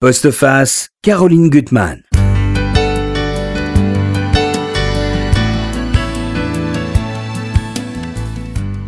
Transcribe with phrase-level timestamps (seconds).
[0.00, 2.04] Postface, Caroline Gutmann.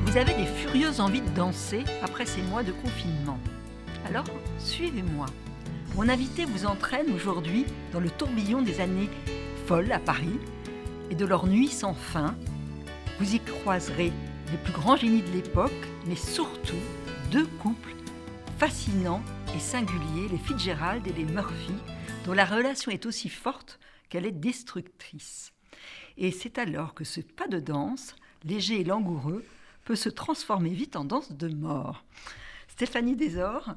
[0.07, 3.41] Vous avez des furieuses envies de danser après ces mois de confinement.
[4.09, 4.23] Alors,
[4.61, 5.27] suivez-moi.
[5.97, 9.11] Mon invité vous entraîne aujourd'hui dans le tourbillon des années
[9.67, 10.39] folles à Paris
[11.11, 12.37] et de leurs nuits sans fin.
[13.19, 14.13] Vous y croiserez
[14.53, 15.73] les plus grands génies de l'époque,
[16.07, 16.79] mais surtout
[17.33, 17.97] deux couples
[18.61, 19.23] fascinants
[19.57, 21.73] et singuliers, les Fitzgerald et les Murphy,
[22.27, 25.55] dont la relation est aussi forte qu'elle est destructrice.
[26.19, 28.15] Et c'est alors que ce pas de danse,
[28.45, 29.47] léger et langoureux,
[29.87, 32.05] peut se transformer vite en danse de mort.
[32.69, 33.77] Stéphanie Desor.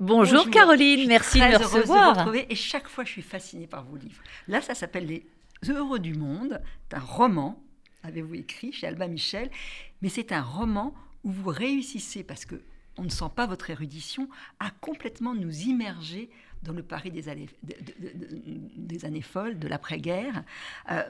[0.00, 2.14] Bonjour, Caroline, merci de me recevoir.
[2.14, 4.24] De retrouver, et chaque fois je suis fascinée par vos livres.
[4.48, 5.24] Là, ça s'appelle Les
[5.68, 7.62] Heureux du Monde, c'est un roman,
[8.02, 9.52] avez-vous écrit chez Alba Michel,
[10.02, 12.60] mais c'est un roman où vous réussissez, parce que
[12.96, 14.28] on ne sent pas votre érudition,
[14.60, 16.30] à complètement nous immerger
[16.62, 20.44] dans le Paris des années, folles, de l'après-guerre.
[20.90, 21.02] Euh,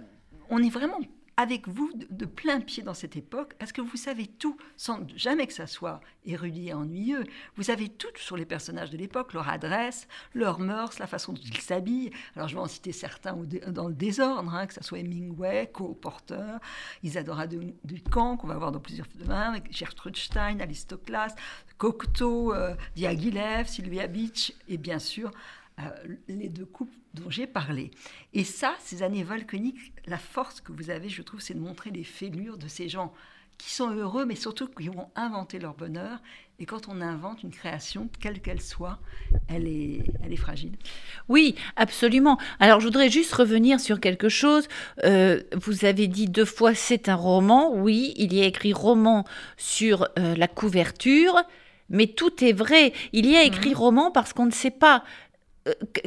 [0.51, 0.99] on est vraiment
[1.37, 5.47] avec vous de, plein pied dans cette époque, parce que vous savez tout, sans jamais
[5.47, 7.25] que ça soit érudit et ennuyeux.
[7.57, 11.43] Vous savez tout sur les personnages de l'époque, leur adresse, leurs mœurs, la façon dont
[11.45, 12.11] ils s'habillent.
[12.37, 13.37] Alors je vais en citer certains
[13.69, 16.57] dans le désordre, hein, que ce soit Hemingway, Cole Porter,
[17.03, 21.35] Isadora Duncan, qu'on va voir dans plusieurs films, avec Gertrude Stein, Aristoclas,
[21.77, 25.31] Cocteau, euh, Diaghilev, Sylvia Beach, et bien sûr
[25.81, 25.91] euh,
[26.29, 27.91] les deux couples dont j'ai parlé.
[28.33, 31.91] Et ça, ces années volcaniques, la force que vous avez, je trouve, c'est de montrer
[31.91, 33.13] les fêlures de ces gens
[33.59, 36.19] qui sont heureux, mais surtout qui vont inventer leur bonheur.
[36.59, 38.99] Et quand on invente une création, quelle qu'elle soit,
[39.49, 40.73] elle est, elle est fragile.
[41.29, 42.39] Oui, absolument.
[42.61, 44.69] Alors, je voudrais juste revenir sur quelque chose.
[45.05, 47.75] Euh, vous avez dit deux fois c'est un roman.
[47.75, 49.25] Oui, il y a écrit roman
[49.57, 51.43] sur euh, la couverture.
[51.89, 52.93] Mais tout est vrai.
[53.13, 53.79] Il y a écrit mmh.
[53.79, 55.05] roman parce qu'on ne sait pas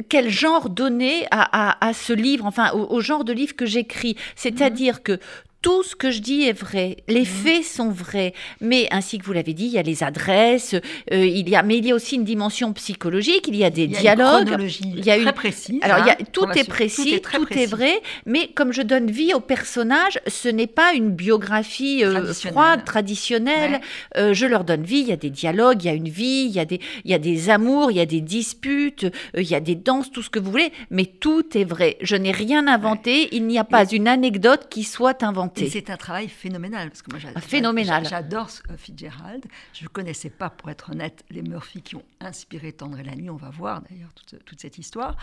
[0.08, 4.16] quel genre donner à, ce livre, enfin au, genre de livre que j'écris.
[4.36, 5.00] C'est-à-dire mhm.
[5.00, 5.18] que
[5.62, 7.26] tout ce que je dis est vrai, les mhm.
[7.26, 10.74] faits sont vrais, mais ainsi que vous l'avez dit, il y a les adresses,
[11.12, 13.70] euh, il y a, mais il y a aussi une dimension psychologique, il y a
[13.70, 15.32] des il y a dialogues, une il y a très une...
[15.32, 15.78] précise.
[15.82, 19.10] Alors il y a, hein, tout, est précis, tout, est, vrai, mais comme je donne
[19.10, 23.80] vie au personnage, ce n'est pas une biographie euh, froide, traditionnelle.
[24.16, 26.46] Euh, je leur donne vie, il y a des dialogues, il y a une vie,
[26.46, 29.06] il y a des, il y a des amours, il y a des disputes,
[29.36, 31.98] il y a des danses, tout ce que vous voulez, mais tout est vrai.
[32.00, 35.49] Je n'ai rien inventé, il n'y a pas une anecdote qui soit inventée.
[35.56, 39.44] C'est un travail phénoménal, parce que moi ah, j'adore euh, Fitzgerald.
[39.72, 43.14] Je ne connaissais pas, pour être honnête, les Murphy qui ont inspiré Tendre et la
[43.14, 43.30] nuit.
[43.30, 45.16] On va voir d'ailleurs toute, cette histoire.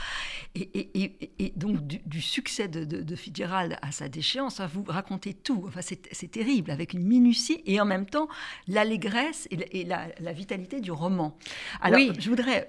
[0.55, 5.65] Et, donc du, succès de, Fitzgerald à sa déchéance, vous racontez tout.
[5.67, 8.27] Enfin, c'est terrible, avec une minutie et en même temps
[8.67, 11.37] l'allégresse et, la, vitalité du roman.
[11.81, 12.67] Alors, je voudrais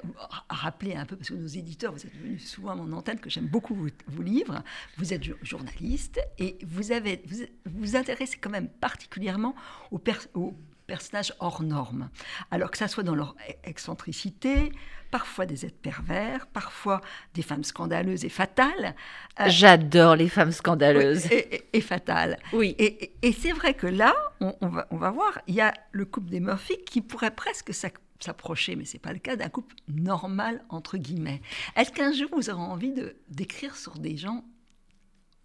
[0.48, 3.30] rappeler un peu, parce que nos éditeurs, vous êtes venus souvent à mon antenne, que
[3.30, 4.62] j'aime beaucoup vos, livres.
[4.96, 9.54] Vous êtes journaliste et vous avez, vous vous intéressez quand même particulièrement
[9.90, 10.00] aux,
[10.86, 12.08] personnages hors normes.
[12.50, 14.72] Alors que ça soit dans leur e-, excentricité,
[15.10, 17.00] parfois des êtres pervers, parfois
[17.34, 18.94] des femmes scandaleuses et fatales.
[19.40, 21.26] Euh, J'adore les femmes scandaleuses.
[21.30, 22.38] et, fatales.
[22.52, 22.74] Oui.
[22.78, 26.30] Et, c'est vrai que là, on, va, on va voir, il y a le couple
[26.30, 30.64] des Murphy qui pourrait presque s'approcher, mais ce n'est pas le cas, d'un couple normal,
[30.68, 31.40] entre guillemets.
[31.76, 34.44] Est-ce qu'un jour, vous aurez envie de d'écrire sur des gens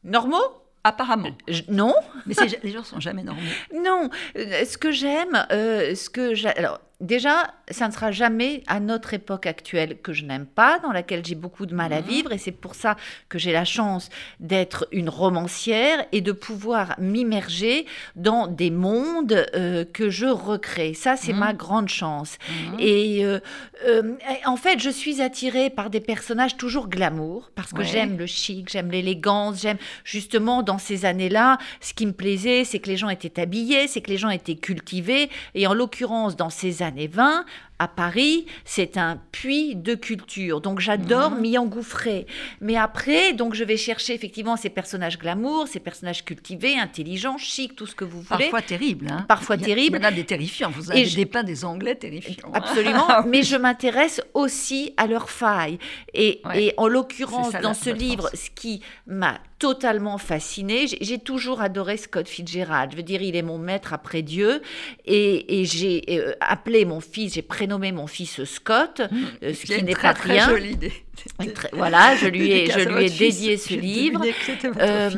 [0.03, 0.62] normaux?
[0.83, 1.29] Apparemment.
[1.69, 1.93] non.
[2.25, 3.41] Mais les gens sont jamais normaux.
[3.73, 4.09] Non.
[4.35, 9.13] Euh, ce que j'aime, euh, ce que alors déjà, ça ne sera jamais à notre
[9.13, 12.07] époque actuelle que je n'aime pas, dans laquelle j'ai beaucoup de mal à mhm.
[12.07, 12.95] vivre, et c'est pour ça
[13.29, 14.09] que j'ai la chance
[14.39, 20.93] d'être une romancière et de pouvoir m'immerger dans des mondes euh, que je recrée.
[20.93, 21.39] Ça, c'est mhm.
[21.39, 22.37] ma grande chance.
[22.47, 22.79] Mhm.
[22.79, 23.39] Et euh,
[23.85, 24.15] euh,
[24.45, 28.69] en fait, je suis attirée par des personnages toujours glamour, parce que j'aime le chic,
[28.71, 33.09] j'aime l'élégance, j'aime justement dans ces années-là, ce qui me plaisait, c'est que les gens
[33.09, 37.07] étaient habillés, c'est que les gens étaient cultivés, et en l'occurrence, dans ces années années
[37.07, 37.45] 20,
[37.83, 40.61] à Paris, c'est un puits de culture.
[40.61, 41.41] Donc j'adore mhm.
[41.41, 42.25] m'y engouffrer.
[42.61, 47.75] Mais après, donc je vais chercher effectivement ces personnages glamour, ces personnages cultivés, intelligents, chics,
[47.75, 48.45] tout ce que vous voulez.
[48.45, 49.07] Parfois terribles.
[49.09, 49.25] Hein.
[49.27, 49.97] Parfois terribles.
[49.97, 50.71] Il y en a des terrifiants.
[50.71, 52.49] Vous avez des dépeints des Anglais terrifiants.
[52.49, 52.61] Hein.
[52.63, 53.07] Absolument.
[53.15, 55.77] Ah mais je m'intéresse aussi à leurs failles.
[56.13, 60.87] Et, et en l'occurrence, dans ce livre, ce qui m'a totalement fasciné.
[60.99, 62.91] J'ai toujours adoré Scott Fitzgerald.
[62.91, 64.61] Je veux dire, il est mon maître après Dieu.
[65.05, 69.17] Et, et j'ai euh, appelé mon fils, j'ai prénommé mon fils Scott, mmh.
[69.43, 70.49] euh, ce qui n'est pas très rien.
[70.49, 70.93] Jolie idée.
[71.73, 74.21] Voilà, je lui ai, je lui ai dédié ce livre.
[74.79, 75.09] Euh,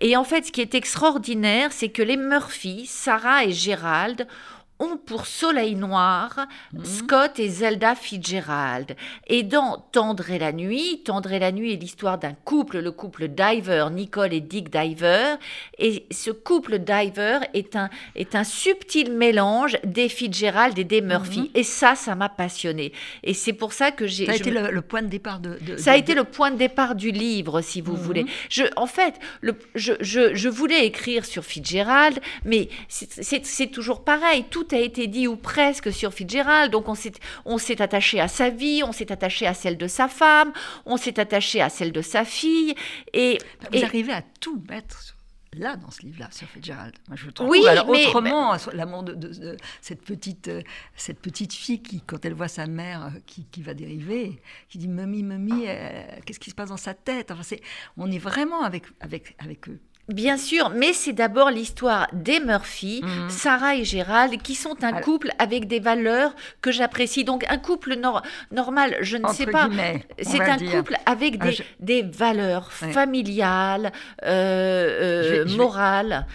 [0.00, 4.26] et en fait, ce qui est extraordinaire, c'est que les Murphy, Sarah et Gérald,
[4.80, 6.84] ont pour soleil noir Mhm.
[6.84, 8.96] Scott et Zelda Fitzgerald.
[9.28, 12.90] Et dans Tendre et la nuit, Tendre et la nuit est l'histoire d'un couple, le
[12.90, 15.34] couple Diver, Nicole et Dick Diver.
[15.78, 21.50] Et ce couple Diver est un, est un subtil mélange des Fitzgerald et des Murphy.
[21.54, 22.92] Et ça, ça m'a passionné.
[23.22, 24.26] Et c'est pour ça que j'ai...
[24.26, 25.58] Ça a été me- le, le point de départ de.
[25.60, 27.98] de- ça a de- été le point de départ du livre, si vous Mhm.
[27.98, 28.26] voulez.
[28.48, 34.44] Je, en fait, le, je, je, je voulais écrire sur Fitzgerald, mais c'est toujours pareil.
[34.50, 36.70] Tout a été dit ou presque sur Fitzgerald.
[36.72, 37.12] Donc on s'est
[37.44, 40.52] on s'est attaché à sa vie, on s'est attaché à celle de sa femme,
[40.86, 42.74] on s'est attaché à celle de sa fille.
[43.12, 43.38] Et,
[43.72, 45.14] Vous et- arrivez à tout mettre sur-
[45.54, 46.94] là dans ce livre-là sur Fitzgerald.
[47.08, 47.48] Moi, je trouve.
[47.48, 50.62] Oui, Alors, mais- autrement, l'amour de, de- de cette petite euh,
[50.96, 54.78] cette petite fille qui, quand elle voit sa mère euh, qui, qui va dériver, qui
[54.78, 57.32] dit "Mamie, mamie, euh, qu'est-ce qui se passe dans sa tête?
[57.32, 57.60] Enfin, c'est
[57.96, 59.80] on est vraiment avec avec avec eux.
[60.14, 63.30] Bien sûr, mais c'est d'abord l'histoire des Murphy, Mhm.
[63.30, 67.24] Sarah et Gérald, qui sont un Alors- couple avec des valeurs que j'apprécie.
[67.24, 69.68] Donc un couple nor- normal, je ne sais pas.
[70.20, 70.72] C'est un dire.
[70.72, 72.92] couple avec Ah, des, je- des valeurs Ouais.
[72.92, 73.92] familiales,
[74.24, 76.26] euh, Je vais- euh, je vais- morales.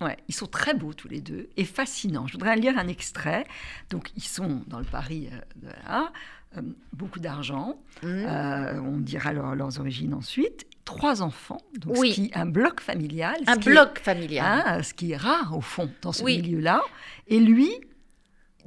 [0.00, 2.26] Ouais, ils sont très beaux tous les deux et fascinants.
[2.26, 3.46] Je voudrais lire un extrait.
[3.90, 6.12] Donc, ils sont dans le Paris euh, de là,
[6.58, 6.62] euh,
[6.92, 7.76] beaucoup d'argent.
[8.04, 10.66] Euh, on dira leur- leurs origines ensuite.
[10.84, 12.10] Trois enfants, donc Oui.
[12.10, 13.36] ce qui, un bloc familial.
[13.46, 14.62] un est- bloc familial.
[14.66, 16.42] hein, ce qui est rare au fond dans ce Oui.
[16.42, 16.82] milieu-là.
[17.26, 17.70] Et lui,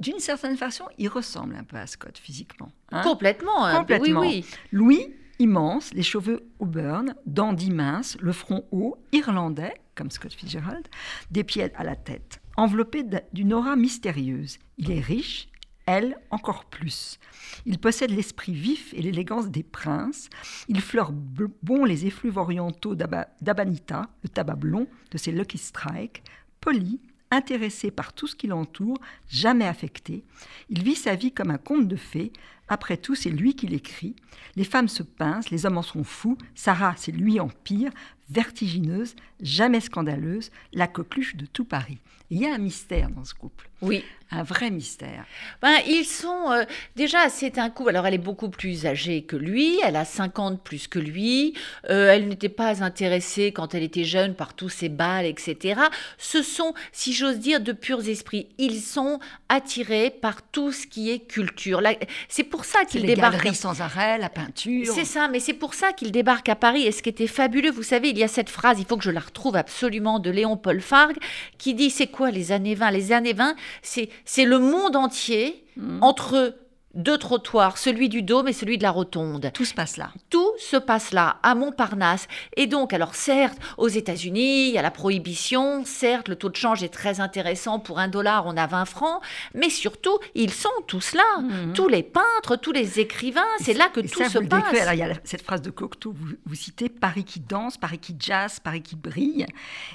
[0.00, 2.72] d'une certaine façon, il ressemble un peu à Scott physiquement.
[2.90, 3.02] hein.
[3.02, 3.64] Complètement.
[3.64, 3.78] hein.
[3.78, 4.20] Complètement.
[4.20, 4.56] Oui, oui.
[4.72, 10.86] Louis, immense, les cheveux auburn, dandy mince, le front haut, irlandais, comme Scott Fitzgerald,
[11.30, 14.58] des pieds à la tête, enveloppé d'une aura mystérieuse.
[14.78, 15.48] Il est riche,
[15.90, 17.18] elle encore plus.
[17.64, 20.28] Il possède l'esprit vif et l'élégance des princes.
[20.68, 26.22] Il fleure bon les effluves orientaux d'Aba- d'Abanita, le tabac blond de ses Lucky Strike,
[26.60, 27.00] poli,
[27.30, 28.98] intéressé par tout ce qui l'entoure,
[29.28, 30.24] jamais affecté.
[30.68, 32.32] Il vit sa vie comme un conte de fées.
[32.68, 34.14] Après tout, c'est lui qui l'écrit.
[34.56, 36.36] Les femmes se pincent, les hommes en sont fous.
[36.54, 37.92] Sarah, c'est lui en pire,
[38.28, 41.98] vertigineuse, jamais scandaleuse, la coqueluche de tout Paris.
[42.30, 44.04] Il y a un mystère dans ce couple, Oui.
[44.30, 45.24] Un vrai mystère.
[45.62, 46.50] Ben, ils sont.
[46.50, 46.64] euh,
[46.96, 47.90] déjà, c'est un couple.
[47.90, 49.78] Alors, elle est beaucoup plus âgée que lui.
[49.84, 51.54] Elle a 50 plus que lui.
[51.88, 55.80] Euh, elle n'était pas intéressée quand elle était jeune par tous ces balles, etc.
[56.18, 58.48] Ce sont, si j'ose dire, de purs esprits.
[58.58, 61.80] Ils sont attirés par tout ce qui est culture.
[62.28, 63.54] C'est pour ça qu'ils débarquent.
[63.54, 64.92] sans arrêt, la peinture.
[64.92, 66.82] C'est ça, mais c'est pour ça qu'il débarque à Paris.
[66.82, 69.04] Et ce qui était fabuleux, vous savez, il y a cette phrase, il faut que
[69.04, 71.18] je la retrouve absolument, de Léon Paul Fargue,
[71.56, 75.64] qui dit c'est quoi les années 20 Les années 20, c'est c'est le monde entier
[75.76, 75.98] Mhm.
[76.02, 76.54] entre
[76.98, 79.50] deux trottoirs, celui du Dôme et celui de la Rotonde.
[79.54, 80.10] Tout se passe là.
[80.30, 82.26] Tout se passe là, à Montparnasse.
[82.56, 86.56] Et donc, alors certes, aux États-Unis, il y a la prohibition, certes, le taux de
[86.56, 89.22] change est très intéressant, pour un dollar, on a 20 francs,
[89.54, 91.22] mais surtout, ils sont tous là.
[91.40, 91.72] Mhm.
[91.72, 94.74] Tous les peintres, tous les écrivains, c'est là que tout ça, se passe.
[94.80, 97.98] Alors, il y a cette phrase de Cocteau, vous, vous citez Paris qui danse, Paris
[97.98, 99.46] qui jazz, Paris qui brille.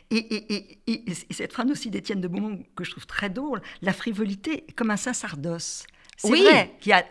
[0.10, 3.30] Et, et- et- et- et cette phrase aussi d'Étienne de Beaumont que je trouve très
[3.30, 5.84] drôle, la frivolité comme un sacerdoce.
[6.18, 6.44] C'est Oui.
[6.44, 7.04] vrai qu'il y a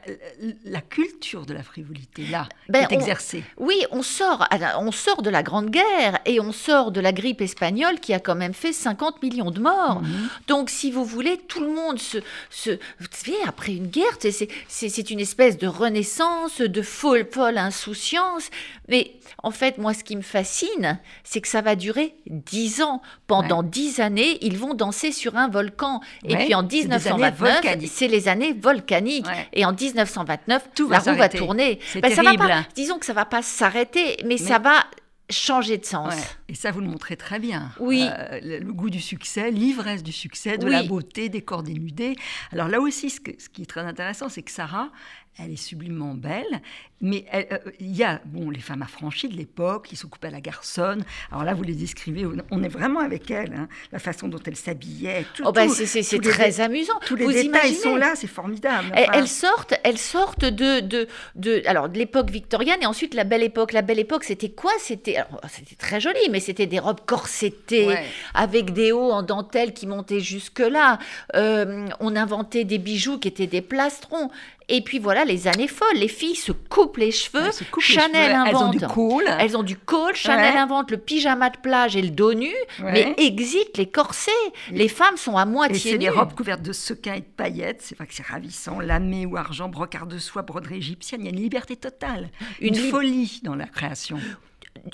[0.65, 3.43] la culture de la frivolité là Ben, qui est on- exercée.
[3.59, 4.47] Oui, on sort,
[4.79, 8.21] on sort de la Grande Guerre et on sort de la grippe espagnole qui a
[8.21, 10.03] quand même fait 50 millions de morts.
[10.03, 10.29] Mhm.
[10.47, 12.19] Donc, si vous voulez, tout le monde se...
[12.51, 18.51] se vous savez, après une guerre, c'est- une espèce de renaissance, de folle, folle insouciance.
[18.89, 19.13] Mais
[19.43, 23.03] en fait, moi, ce qui me fascine, c'est que ça va durer 10 ans.
[23.27, 26.01] Pendant 10 années, ils vont danser sur un volcan.
[26.25, 27.91] Et Ouais, puis en c'est des années 1929, volcaniques.
[27.93, 28.92] c'est les années volcaniques.
[29.01, 29.49] Ouais.
[29.53, 31.79] Et en 1929, Tout va la roue va tourner.
[31.87, 34.85] C'est Ben, ça va pas, disons que ça va pas s'arrêter, mais, ça va
[35.31, 36.13] changer de sens.
[36.15, 36.21] Ouais.
[36.51, 37.71] Et ça, vous le montrez très bien.
[37.81, 38.07] Oui.
[38.07, 40.73] Euh, le, le goût du succès, l'ivresse du succès, de Oui.
[40.73, 42.17] la beauté, des corps dénudés.
[42.53, 44.91] Alors là aussi, ce, que- ce qui est très intéressant, c'est que Sarah,
[45.39, 46.61] elle est sublimement belle,
[47.03, 50.31] mais elle- euh, il y a bon, les femmes affranchies de l'époque qui s'occupaient à
[50.31, 51.05] la garçonne.
[51.31, 54.57] Alors là, vous les décrivez, on est vraiment avec elle, hein, la façon dont elle
[54.57, 55.27] s'habillait.
[55.35, 56.93] tout- Oh, ben, tout- c'est- très amusant.
[57.05, 58.89] Tous les Vous détails imaginez sont là, c'est formidable.
[58.95, 63.15] Elles, Enfin, elles sortent, elles sortent de, de, de, alors de l'époque victorienne et ensuite
[63.15, 63.73] la belle époque.
[63.73, 64.71] La belle époque, c'était quoi?
[64.79, 65.19] C'était,
[65.51, 68.05] c'était très joli, mais c'était des robes corsettées Ouais.
[68.35, 70.99] avec des hauts en dentelle qui montaient jusque là.
[71.35, 74.31] Euh, on inventait des bijoux qui étaient des plastrons.
[74.69, 77.41] Et puis voilà, les années folles, les filles se coupent les cheveux.
[77.45, 78.77] elles les Chanel elles ont invente.
[78.77, 79.25] du col.
[79.39, 80.59] Elles ont du col, Chanel Ouais.
[80.61, 82.93] invente le pyjama de plage et le dos nu, Ouais.
[82.93, 84.31] mais exit les corsets.
[84.71, 86.11] Les femmes sont à Et moitié c'est des nues.
[86.13, 87.83] robes couvertes de sequins et de paillettes.
[87.83, 88.81] C'est vrai que c'est ravissant.
[88.81, 91.21] Lamé ou argent, brocart de soie, broderie égyptienne.
[91.23, 92.31] Il y a une liberté totale.
[92.61, 94.19] Une, folie dans la création.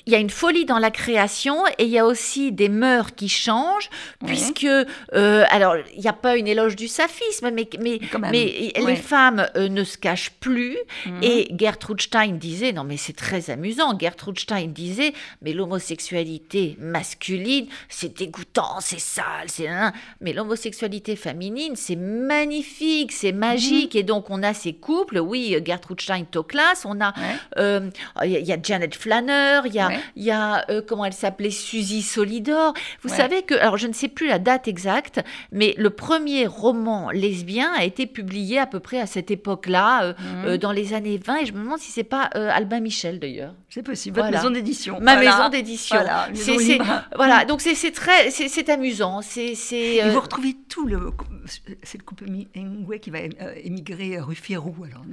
[0.06, 3.14] Il y a une folie dans la création et il y a aussi des mœurs
[3.16, 3.88] qui changent,
[4.26, 7.98] puisque, euh, alors, il n'y a pas une éloge du saphisme, mais, mais,
[8.30, 8.84] mais ouais.
[8.86, 10.76] les femmes euh, ne se cachent plus.
[11.06, 11.20] Mhm.
[11.22, 17.66] Et Gertrude Stein disait, non mais c'est très amusant, Gertrude Stein disait, mais l'homosexualité masculine,
[17.88, 19.68] c'est dégoûtant, c'est sale, c'est...
[20.20, 23.94] Mais l'homosexualité féminine, c'est magnifique, c'est magique.
[23.94, 24.00] Mhm.
[24.00, 27.08] Et donc on a ces couples, oui, Gertrude Stein, Toklas, on a...
[27.08, 27.36] Ouais.
[27.58, 30.00] euh, a- il y a Janet Flanner, il y a, Ouais.
[30.16, 32.74] il y a euh, comment elle s'appelait, Suzy Solidor.
[33.02, 33.16] Vous Ouais.
[33.16, 35.20] savez que, alors je ne sais plus la date exacte,
[35.52, 40.12] mais le premier roman lesbien a été publié à peu près à cette époque-là, euh,
[40.18, 40.44] Mhm.
[40.46, 43.54] euh, dans les années 20, et je me demande si c'est pas Albin Michel d'ailleurs.
[43.70, 44.16] C'est possible.
[44.16, 44.42] Votre Voilà.
[44.42, 44.98] maison d'édition.
[45.00, 45.36] Ma Voilà.
[45.36, 45.96] maison d'édition.
[47.16, 49.20] Voilà, C'est- donc c'est très, c'est amusant.
[49.22, 51.12] C'est Et vous retrouvez tout le.
[51.82, 53.18] C'est le couple Hemingway qui va
[53.62, 54.74] émigrer rue Férou.
[54.84, 55.04] Alors,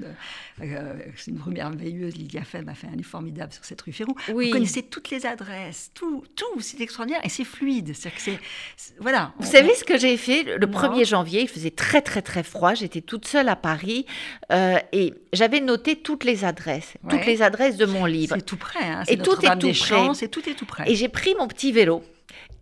[1.15, 2.15] c'est une rue merveilleuse.
[2.15, 4.15] Lydia Femme a fait un livre formidable sur cette rue Férou.
[4.33, 4.44] Oui.
[4.45, 7.93] Vous connaissez toutes les adresses, tout, tout, c'est extraordinaire et c'est fluide.
[7.95, 8.39] C'est-à-dire que c'est,
[8.77, 9.33] c'est- voilà.
[9.39, 10.71] Vous On- savez ce que j'ai fait le Non.
[10.71, 12.73] 1er janvier Il faisait très très très froid.
[12.73, 14.05] J'étais toute seule à Paris
[14.51, 18.35] euh, et j'avais noté toutes les adresses, toutes les adresses de mon livre.
[18.37, 18.83] C'est tout près.
[18.85, 19.03] Hein.
[19.07, 20.13] Et C'est tout Notre-Dame est tout près.
[20.15, 20.89] C'est tout est tout près.
[20.89, 22.03] Et j'ai pris mon petit vélo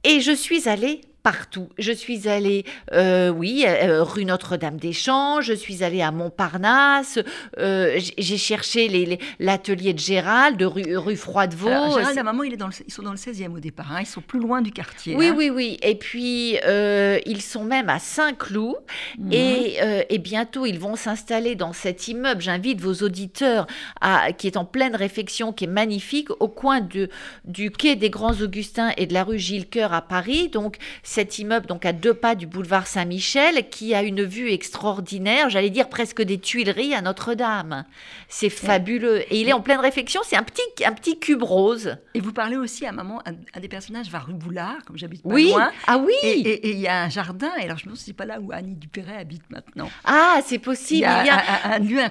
[0.04, 1.70] et je suis allée partout.
[1.80, 7.18] Je suis allée, euh, oui, euh, rue Notre-Dame-des-Champs, je suis allée à Montparnasse,
[7.60, 11.70] euh, j'ai cherché l'atelier de Gérald, de rue, rue Froidevaux.
[11.70, 13.92] Alors, Gérald et maman, il est dans le- ils sont dans le 16e au départ.
[13.92, 14.00] hein.
[14.02, 15.16] Ils sont plus loin du quartier.
[15.16, 15.36] Oui, hein.
[15.38, 15.78] oui, oui.
[15.82, 18.76] Et puis, euh, ils sont même à Saint-Cloud.
[19.18, 19.32] Mhm.
[19.32, 22.42] Et, euh, et bientôt, ils vont s'installer dans cet immeuble.
[22.42, 23.66] J'invite vos auditeurs,
[24.02, 27.10] à, qui est en pleine réfection, qui est magnifique, au coin de,
[27.46, 30.50] du quai des Grands Augustins et de la rue Gilles Coeur à Paris.
[30.50, 30.78] Donc,
[31.14, 35.70] cet immeuble, donc à deux pas du boulevard Saint-Michel, qui a une vue extraordinaire, j'allais
[35.70, 37.86] dire presque des Tuileries à Notre-Dame.
[38.28, 39.22] C'est fabuleux.
[39.32, 40.22] Et il est en pleine réfection.
[40.26, 41.98] C'est un petit, un petit cube rose.
[42.16, 45.22] Et vous parlez aussi à maman, un, un des personnages va rue Boulard, comme j'habite
[45.22, 45.52] pas Oui.
[45.52, 45.72] loin.
[45.86, 46.14] Ah oui.
[46.24, 48.76] Et il y a un jardin, et alors je me c'est pas là où Annie
[48.76, 49.90] Dupéret habite maintenant.
[50.06, 51.02] Ah, c'est Il possible.
[51.02, 52.02] y a, Il y a- un, lieu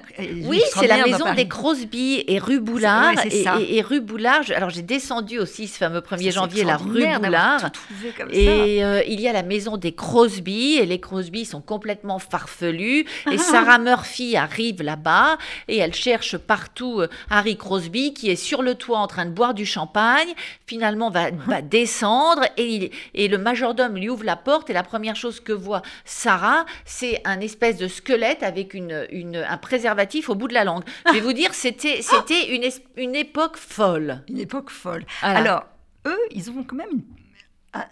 [0.47, 3.15] Oui, c'est la maison des Crosby et rue Boulard.
[3.15, 3.57] ouais, et, ça.
[3.59, 6.77] et- et rue Boulard, je- alors j'ai descendu aussi ce fameux 1er C'est janvier, la
[6.77, 7.71] rue Boulard.
[7.71, 7.81] tout
[8.17, 8.35] comme ça.
[8.39, 13.05] Et euh, il y a la maison des Crosby, et les Crosby sont complètement farfelus.
[13.31, 18.61] Et Sarah Murphy arrive là-bas, et elle cherche partout euh, Harry Crosby, qui est sur
[18.61, 20.29] le toit en train de boire du champagne.
[20.67, 24.83] Finalement, va, va descendre, et, il- et le majordome lui ouvre la porte, et la
[24.83, 30.29] première chose que voit Sarah, c'est un espèce de squelette avec une, une- un préservatif
[30.29, 30.83] au bout de la langue.
[31.07, 32.63] Je vais vous dire, c'était c'était une,
[32.97, 34.21] une époque folle.
[34.29, 35.05] Une époque folle.
[35.21, 35.39] Voilà.
[35.39, 35.63] Alors,
[36.07, 37.03] eux, ils ont quand même une-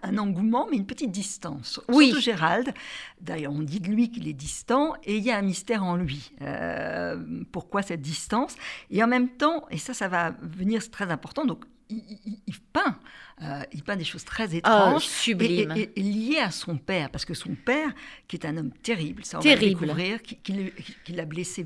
[0.03, 1.79] un, engouement, mais une petite distance.
[1.89, 2.07] Oui.
[2.07, 2.73] Surtout Gérald.
[3.19, 5.95] D'ailleurs, on dit de lui qu'il est distant, et il y a un mystère en
[5.95, 6.31] lui.
[6.41, 8.55] Euh, pourquoi cette distance?
[8.89, 12.39] Et en même temps, et ça, ça va venir, c'est très important, donc il, il-
[12.47, 12.97] il peint.
[13.41, 15.03] Euh, il peint des choses très Oh, étranges.
[15.03, 15.73] sublime.
[15.75, 17.89] Et, et- et lié à son père, parce que son père,
[18.27, 19.79] qui est un homme terrible, ça on Terrible.
[19.87, 21.65] va découvrir, qui, qui l'a blessé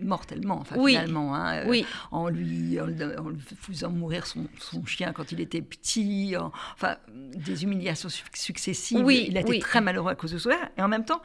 [0.00, 0.92] mortellement, enfin Oui.
[0.92, 1.86] finalement, hein, euh, Oui.
[2.10, 6.34] en lui, en, le- en lui faisant mourir son, son chien quand il était petit,
[6.36, 6.96] en- enfin
[7.34, 9.04] des humiliations su- successives.
[9.04, 11.22] Oui, il a été très malheureux à cause de père, et en même temps,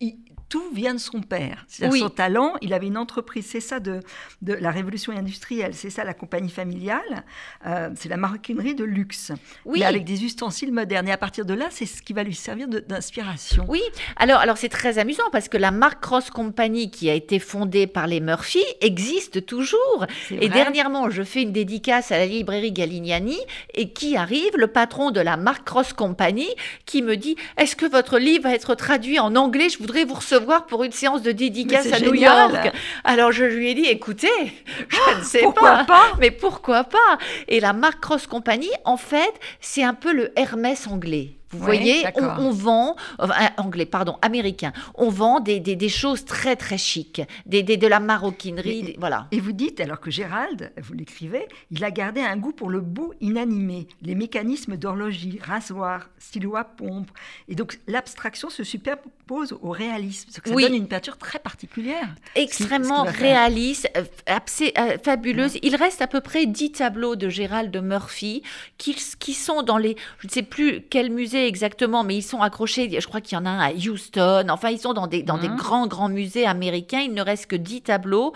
[0.00, 0.16] il-
[0.48, 1.64] tout vient de son père.
[1.68, 1.98] C'est-à-dire Oui.
[2.00, 4.00] son talent, il avait une entreprise, c'est ça de,
[4.42, 7.24] de la révolution industrielle, c'est ça la compagnie familiale,
[7.66, 9.32] euh, c'est la maroquinerie de luxe,
[9.64, 9.80] Oui.
[9.80, 11.08] mais avec des ustensiles modernes.
[11.08, 13.64] Et à partir de là, c'est ce qui va lui servir d'inspiration.
[13.68, 13.82] Oui,
[14.16, 17.86] alors, alors c'est très amusant parce que la marque Cross Company qui a été fondée
[17.86, 20.06] par les Murphy existe toujours.
[20.30, 23.38] Et dernièrement, je fais une dédicace à la librairie Galignani
[23.74, 26.46] et qui arrive, le patron de la marque Cross Company,
[26.86, 29.68] qui me dit Est-ce que votre livre va être traduit en anglais?
[29.68, 30.37] Je voudrais vous recevoir
[30.68, 32.14] pour une séance de dédicace à New.
[32.14, 32.72] York.
[33.04, 34.28] Alors je lui ai dit Écoutez,
[34.88, 35.84] je ne sais pourquoi pas.
[35.84, 36.04] pas?
[36.18, 37.18] Mais pourquoi pas?
[37.48, 41.37] Et la marque Cross Company, en fait, c'est un peu le Hermès anglais.
[41.50, 46.56] Vous voyez, on, vend, enfin, anglais, pardon, américain, on vend des, des, des choses très
[46.56, 49.26] très chic, des, des- de la maroquinerie, Et- voilà.
[49.32, 52.80] Et vous dites, alors que Gérald, vous l'écrivez, il a gardé un goût pour le
[52.80, 57.10] beau inanimé, les mécanismes d'horlogerie, rasoir, stylo à pompe.
[57.48, 60.28] Et donc l'abstraction se superpose au réalisme.
[60.30, 60.64] Ce que ça Oui.
[60.64, 62.08] donne une peinture très particulière.
[62.34, 65.58] Extrêmement ce réaliste, euh, euh, fabuleuse.
[65.62, 68.42] Il reste à peu près 10 tableaux de Gérald Murphy
[68.76, 72.40] qui, qui sont dans les, je ne sais plus quel musée exactement, mais ils sont
[72.42, 72.88] accrochés.
[73.00, 74.46] Je crois qu'il y en a un à Houston.
[74.50, 75.56] Enfin, ils sont dans des, dans des Mhm.
[75.56, 77.00] grands, grands musées américains.
[77.00, 78.32] Il ne reste que 10 tableaux.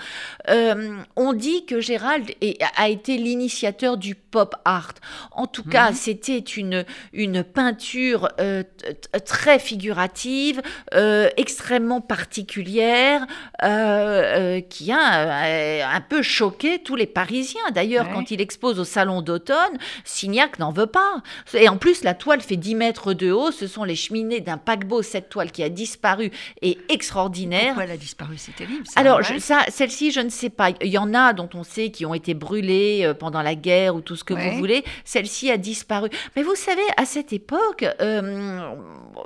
[0.48, 4.94] Euh, on dit que Gérald est- a été l'initiateur du pop art.
[5.32, 5.96] En tout cas, Mhm.
[5.96, 8.62] c'était une, une peinture euh,
[9.26, 10.62] très figurative,
[10.94, 13.26] euh, extrêmement particulière,
[14.68, 17.60] qui a un peu choqué tous les Parisiens.
[17.74, 18.12] D'ailleurs, Ouais.
[18.14, 21.22] quand il expose au Salon d'automne, Signac n'en veut pas.
[21.54, 23.50] Et en plus, la toile fait 10 mètres de haut.
[23.50, 25.02] Ce sont les cheminées d'un paquebot.
[25.02, 26.30] Cette toile qui a disparu
[26.60, 27.66] est extraordinaire.
[27.68, 28.34] Pourquoi elle a disparu?
[28.36, 28.86] C'est terrible.
[28.86, 29.24] ça, Alors, ouais.
[29.24, 30.70] je- ça, celle-ci, je ne sais pas.
[30.80, 33.94] Il y en a dont on sait qui ont été brûlées euh, pendant la guerre
[33.94, 34.50] ou tout ce que Ouais.
[34.50, 34.84] vous voulez.
[35.04, 36.08] Celle-ci a disparu.
[36.36, 38.70] Mais vous savez, à cette époque, euh,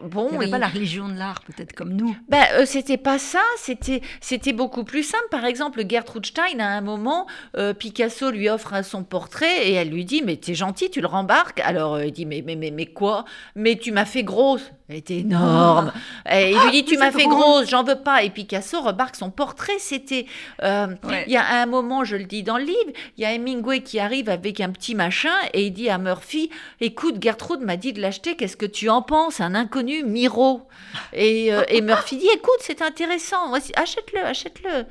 [0.03, 2.17] bon, Il n'y avait il- pas la religion de l'art, peut-être comme nous.
[2.29, 5.25] ben, euh, c'était pas ça, c'était c'était beaucoup plus simple.
[5.31, 9.91] Par exemple, Gertrude Stein, à un moment, euh, Picasso lui offre son portrait et elle
[9.91, 12.87] lui dit Mais t'es gentil, tu le rembarques Alors il dit mais, mais, mais, mais
[12.87, 13.25] quoi?
[13.59, 14.71] Mais tu m'as fait grosse.
[14.89, 15.91] Elle était énorme.
[16.31, 17.35] Et il lui dit Tu mais m'as fait drôle.
[17.41, 18.23] grosse, j'en veux pas.
[18.23, 19.79] Et Picasso remarque son portrait.
[19.79, 20.27] C'était.
[20.63, 21.25] euh, Ouais.
[21.27, 23.81] Il y a un moment, je le dis dans le livre, il y a Hemingway
[23.81, 26.51] qui arrive avec un petit machin et il dit à Murphy
[26.83, 29.41] Écoute, Gertrude m'a dit de l'acheter, qu'est-ce que tu en penses?
[29.41, 30.69] Un inconnu, Miro.
[31.15, 34.85] Et, euh, et Murphy dit Écoute, c'est intéressant, achète-le, achète-le.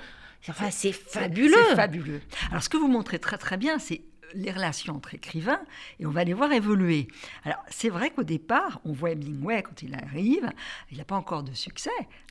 [0.49, 1.55] Enfin, c'est fabuleux.
[1.69, 2.21] C'est fabuleux.
[2.51, 4.01] Alors, ce que vous montrez très très bien, c'est
[4.33, 5.61] les relations entre écrivains
[5.99, 7.07] et on va les voir évoluer.
[7.43, 10.49] Alors, c'est vrai qu'au départ, on voit Hemingway quand il arrive,
[10.91, 11.89] il n'a pas encore de succès.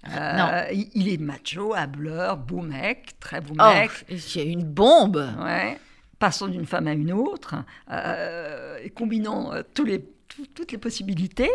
[0.09, 0.49] Euh, Non.
[0.73, 3.91] Il, il est macho, hableur, beau mec, très beau Oh, mec.
[4.09, 5.25] il y a une bombe.
[5.41, 5.79] Ouais.
[6.19, 7.55] Passant d'une femme à une autre,
[7.91, 11.51] euh, et combinant euh, tous les, tout- toutes les possibilités.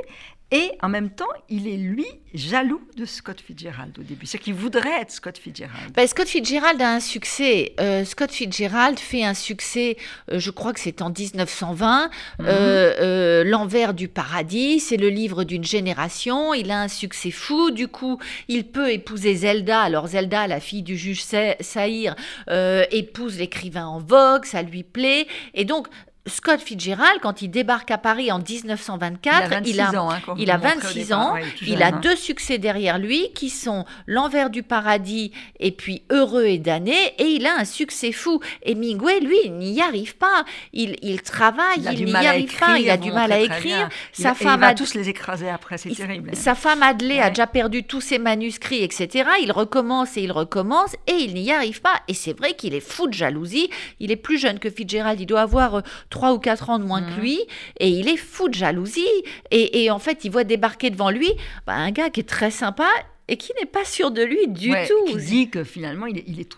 [0.52, 4.26] Et en même temps, il est, lui, jaloux de Scott Fitzgerald au début.
[4.26, 5.94] C'est qu'il voudrait être Scott Fitzgerald.
[5.94, 7.74] Ben, Scott Fitzgerald a un succès.
[7.80, 9.96] Euh, Scott Fitzgerald fait un succès,
[10.32, 12.10] euh, je crois que c'est en 1920.
[12.40, 12.46] Mhm.
[12.48, 16.54] Euh, euh, L'envers du paradis, c'est le livre d'une génération.
[16.56, 17.70] Il a un succès fou.
[17.70, 19.82] Du coup, il peut épouser Zelda.
[19.82, 22.16] Alors Zelda, la fille du juge Sa- Saïr,
[22.50, 24.46] euh, épouse l'écrivain en vogue.
[24.46, 25.28] Ça lui plaît.
[25.54, 25.88] Et donc,
[26.28, 30.12] Scott Fitzgerald, quand il débarque à Paris en 1924, il a 26 ans.
[30.12, 31.20] hein, il a montrez au 26 départ.
[31.20, 32.00] ans, Ouais, il jeune, a hein.
[32.04, 37.24] deux succès derrière lui qui sont L'envers du paradis et puis Heureux et damné et
[37.26, 38.42] il a un succès fou.
[38.64, 40.44] Et Hemingway, lui, il n'y arrive pas.
[40.74, 42.68] Il, il travaille, Il a il, du n'y mal à arrive écrire.
[42.68, 43.90] pas, il a du mal à écrire.
[44.18, 46.36] Il Sa a- et femme il va a tous les écraser après, c'est il- terrible.
[46.36, 47.30] Sa femme Adley a Ouais.
[47.30, 49.30] déjà perdu tous ses manuscrits, etc.
[49.42, 52.02] Il recommence et il recommence et il n'y arrive pas.
[52.08, 53.70] Et c'est vrai qu'il est fou de jalousie.
[54.00, 55.20] Il est plus jeune que Fitzgerald.
[55.20, 57.16] Il doit avoir 3 ou 4 ans de moins Mhm.
[57.16, 57.40] que lui.
[57.80, 59.06] Et il est fou de jalousie.
[59.52, 61.30] Et, et en fait, il voit débarquer devant lui
[61.68, 62.88] bah, un gars qui est très sympa
[63.28, 65.06] et qui n'est pas sûr de lui du Ouais, tout.
[65.06, 66.50] Qui dit que finalement, il est, il est,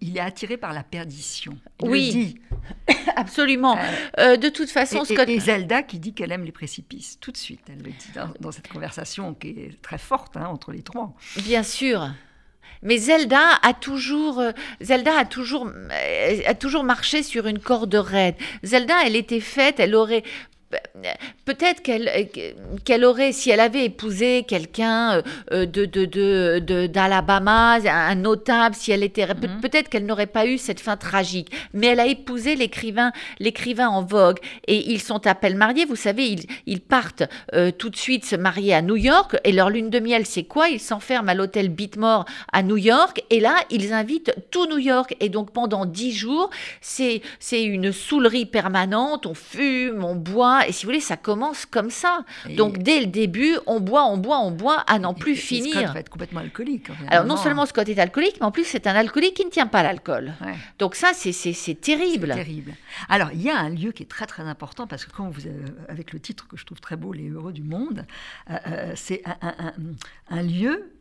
[0.00, 1.58] il- est attiré par la perdition.
[1.82, 2.10] Il Oui.
[2.10, 2.40] dit.
[3.16, 3.76] Absolument.
[3.76, 3.82] Euh,
[4.32, 5.28] Euh, de toute façon, et, et- Scott...
[5.28, 7.60] et Zelda qui dit qu'elle aime les précipices, tout de suite.
[7.68, 11.14] Elle le dit dans, dans cette conversation qui est très forte hein, entre les trois.
[11.44, 12.08] Bien sûr.
[12.82, 17.94] Mais Zelda a toujours, euh, Zelda a toujours, euh, a toujours marché sur une corde
[17.94, 18.34] raide.
[18.62, 20.22] Zelda, elle était faite, elle aurait
[21.44, 22.24] peut-être qu'elle euh,
[22.84, 28.74] qu'elle aurait, si elle avait épousé quelqu'un euh, de de de- de- d'Alabama, un notable,
[28.74, 29.60] si elle était Mhm.
[29.60, 31.50] peut-être qu'elle n'aurait pas eu cette fin tragique.
[31.72, 35.84] Mais elle a épousé l'écrivain l'écrivain en vogue et ils sont à peine mariés.
[35.84, 37.24] Vous savez, ils ils partent
[37.54, 40.44] euh, tout de suite se marier à New York et leur lune de miel, c'est
[40.44, 40.68] quoi?
[40.68, 45.14] Ils s'enferment à l'hôtel Beatmore à New York et là, ils invitent tout New York
[45.20, 46.50] et donc pendant dix jours,
[46.80, 49.26] c'est c'est une saoulerie permanente.
[49.26, 52.24] On fume, on boit et si vous voulez, ça commence comme ça.
[52.48, 55.36] Et- Donc dès le début, on boit, on boit, on boit à n'en plus et
[55.36, 55.92] Scott finir.
[55.92, 56.88] va être complètement alcoolique.
[57.08, 59.66] Alors non seulement Scott est alcoolique, mais en plus c'est un alcoolique qui ne tient
[59.66, 60.34] pas l'alcool.
[60.44, 60.54] Ouais.
[60.78, 61.32] Donc ça, c'est
[61.80, 62.28] terrible.
[62.34, 62.74] Terrible.
[63.08, 65.46] Alors, il y a un lieu qui est très très important parce que quand vous
[65.46, 65.56] avez,
[65.88, 68.06] avec le titre que je trouve très beau, Les Heureux du Monde,
[68.50, 69.74] euh, euh, c'est un, un- un-
[70.38, 70.92] un lieu.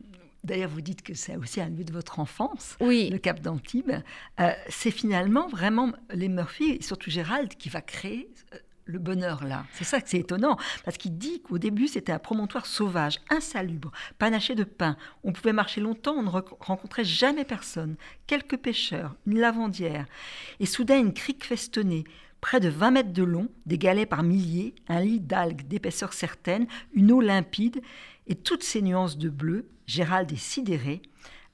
[0.44, 3.10] D'ailleurs, vous dites que c'est aussi un lieu de votre enfance, Oui.
[3.12, 3.92] le Cap d'Antibes.
[4.40, 9.44] Euh, c'est finalement vraiment les Murphy, et surtout Gérald, qui va créer euh, le bonheur
[9.44, 9.66] là.
[9.74, 13.92] C'est ça que c'est étonnant, parce qu'il dit qu'au début c'était un promontoire sauvage, insalubre,
[14.18, 14.98] panaché de pins.
[15.24, 17.96] On pouvait marcher longtemps, on ne rencontrait jamais personne.
[18.28, 20.06] Quelques pêcheurs, une lavandière,
[20.60, 22.06] et soudain une crique festonnée.
[22.42, 26.68] Près de 20 mètres de long, des galets par milliers, un lit d'algues d'épaisseur certaine,
[26.94, 27.82] une eau limpide,
[28.28, 31.02] et toutes ces nuances de bleu, Gérald est sidéré.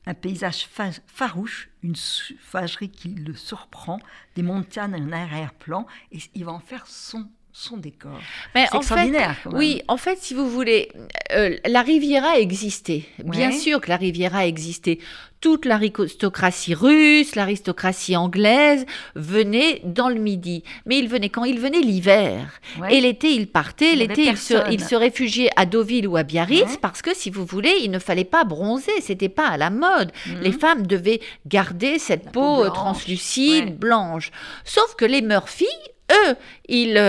[0.08, 4.00] Un paysage fa- farouche, une sauvagerie qui le surprend,
[4.36, 8.20] des montagnes en arrière-plan, et il va en faire son son décor.
[8.56, 9.60] Mais en extraordinaire, fait, quand même.
[9.60, 10.90] oui, en fait, si vous voulez,
[11.34, 13.04] euh, la Riviera existait.
[13.24, 13.58] Bien Ouais.
[13.58, 15.00] sûr que la Riviera existait.
[15.42, 18.86] Toute l'aristocratie russe, l'aristocratie anglaise
[19.16, 20.64] venait dans le Midi.
[20.86, 22.60] Mais ils venaient quand Ils venaient l'hiver.
[22.80, 22.96] Ouais.
[22.96, 23.96] Et l'été, ils partaient.
[23.96, 26.78] L'été, ils se, ils se réfugiaient à Deauville ou à Biarritz Ouais.
[26.82, 28.92] parce que, si vous voulez, il ne fallait pas bronzer.
[29.02, 30.12] C'était pas à la mode.
[30.28, 30.40] Mhm.
[30.42, 32.76] Les femmes devaient garder cette La peau, peau euh, blanche.
[32.78, 34.32] translucide, blanche.
[34.64, 35.66] Sauf que les Murphy,
[36.12, 36.36] eux,
[36.74, 37.02] ils, euh,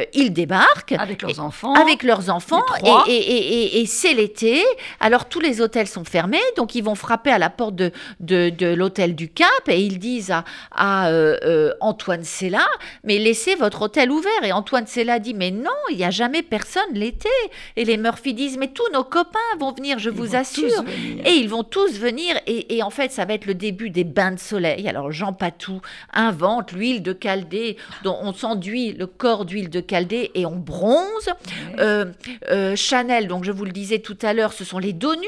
[0.00, 1.74] euh, ils débarquent Avec leurs enfants.
[1.74, 2.62] avec leurs enfants
[3.06, 4.62] et, et, et, et- et c'est l'été.
[5.00, 8.50] Alors tous les hôtels sont fermés, donc ils vont frapper à la porte de, de,
[8.50, 10.44] de l'hôtel du Cap et ils disent à,
[10.74, 12.66] à euh, euh, Antoine Sella,
[13.04, 14.30] mais laissez votre hôtel ouvert.
[14.44, 17.28] Et Antoine Sella dit, mais non, il n'y a jamais personne l'été.
[17.76, 20.84] Et les Murphy disent, mais tous nos copains vont venir, je Ils vous assure.
[21.24, 24.04] Et ils vont tous venir, et, et en fait, ça va être le début des
[24.04, 24.88] bains de soleil.
[24.88, 25.80] Alors, Jean Patou
[26.12, 31.30] invente l'huile de Chaldée, dont on s'enduit le corps d'huile de Chaldée et on bronze.
[31.78, 32.04] Euh,
[32.50, 35.26] euh, Chanel, donc je vous le disais tout à l'heure, ce sont les dos nus.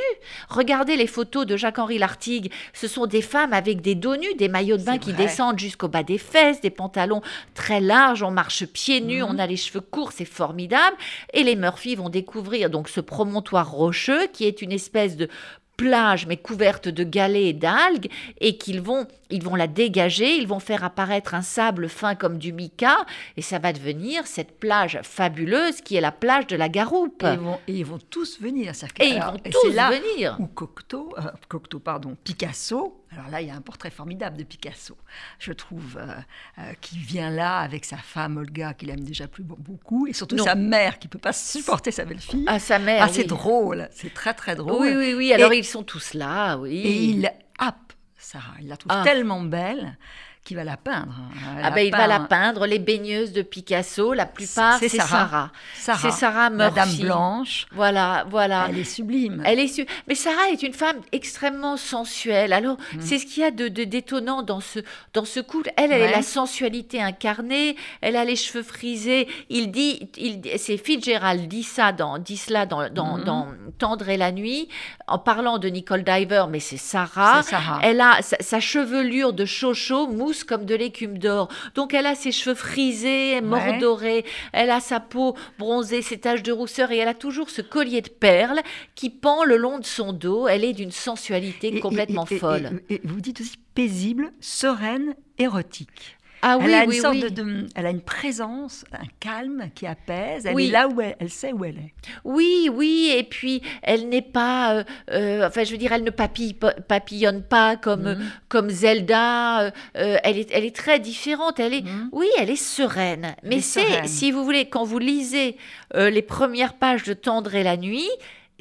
[0.51, 2.53] Regardez les photos de Jacques-Henri Lartigue.
[2.75, 5.25] Ce sont des femmes avec des dos nus, des maillots de bain qui vrai.
[5.25, 7.23] descendent jusqu'au bas des fesses, des pantalons
[7.55, 9.29] très larges, on marche pieds nus, Mhm.
[9.31, 10.97] on a les cheveux courts, c'est formidable.
[11.33, 15.29] Et les Murphy vont découvrir donc ce promontoire rocheux qui est une espèce de
[15.77, 20.47] plage mais couverte de galets et d'algues et qu'ils vont ils vont la dégager, ils
[20.47, 23.07] vont faire apparaître un sable fin comme du mica
[23.37, 27.25] et ça va devenir cette plage fabuleuse qui est la plage de la Garoupe.
[27.25, 28.73] Et ils vont, et ils vont tous venir.
[29.01, 30.37] Et ils vont et tous venir.
[30.39, 34.45] où Cocteau, euh, Cocteau, pardon, Picasso, alors là, il y a un portrait formidable de
[34.45, 34.97] Picasso,
[35.39, 36.15] je trouve, euh,
[36.59, 40.13] euh, qui vient là avec sa femme Olga, qu'il aime déjà plus be- beaucoup, et
[40.13, 40.45] surtout Non.
[40.45, 42.45] sa mère, qui peut pas supporter sa belle-fille.
[42.49, 43.03] À sa mère.
[43.05, 43.27] Ah, c'est oui.
[43.29, 44.81] drôle, c'est très très drôle.
[44.81, 45.33] Oui, oui, oui.
[45.33, 46.77] Alors Et- ils sont tous là, oui.
[46.79, 49.03] Et il happe Sarah, il la trouve Ah.
[49.05, 49.99] tellement belle
[50.45, 51.15] qu'il va la peindre.
[51.17, 51.61] hein.
[51.63, 55.09] Ah ben il va la peindre, les baigneuses de Picasso, la plupart c'est Sarah.
[55.09, 55.51] Sarah.
[55.77, 57.03] Sarah, C'est Sarah Murphy.
[57.03, 58.67] blanche, Voilà, voilà.
[58.69, 59.43] elle est sublime.
[59.47, 62.53] Elle est su- Mais Sarah est une femme extrêmement sensuelle.
[62.53, 63.01] Alors, Mm.
[63.01, 64.81] c'est ce qu'il y a de, détonnant dans ce,
[65.15, 65.71] dans ce couple.
[65.77, 66.11] Elle, elle est Ouais.
[66.11, 67.77] la sensualité incarnée.
[68.01, 69.29] Elle a les cheveux frisés.
[69.49, 73.25] Il dit, il, c'est Fitzgerald dit ça dans, dit cela dans, dans, Mhm.
[73.25, 74.69] dans Tendre et la nuit,
[75.07, 77.43] en parlant de Nicole Diver, mais c'est Sarah.
[77.45, 77.79] C'est Sarah.
[77.83, 81.49] Elle a sa, sa chevelure de chocho mousse comme de l'écume d'or.
[81.75, 84.25] Donc elle a ses cheveux frisés, mordorés.
[84.53, 88.01] Elle a sa peau bronzée, ses taches de rousseur et elle a toujours ce collier
[88.01, 88.61] de perles
[88.95, 90.49] qui pend le long de son dos.
[90.49, 92.83] Elle est d'une sensualité Et- complètement et- et- folle.
[92.91, 96.17] Et vous dites aussi paisible, sereine, érotique.
[96.43, 97.23] Ah elle a une oui, sorte oui.
[97.23, 100.45] de, de- elle a une présence, un calme qui apaise.
[100.47, 100.69] Elle Oui.
[100.69, 101.95] est là où elle, elle sait où elle est.
[102.25, 106.11] Oui, oui, et puis elle n'est pas, euh, euh, enfin je veux dire, elle ne
[106.11, 106.55] papille,
[106.89, 108.25] papillonne pas comme, Mhm.
[108.49, 112.09] comme Zelda, euh, euh, elle, est, elle est très différente, elle est, Mhm.
[112.13, 113.35] oui, elle est sereine.
[113.45, 115.57] Mais est c'est, si vous voulez, quand vous lisez
[115.95, 118.09] euh, les premières pages de Tendre et la nuit,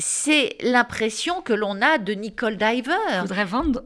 [0.01, 2.91] c'est l'impression que l'on a de Nicole Diver.
[3.13, 3.83] Je voudrais vendre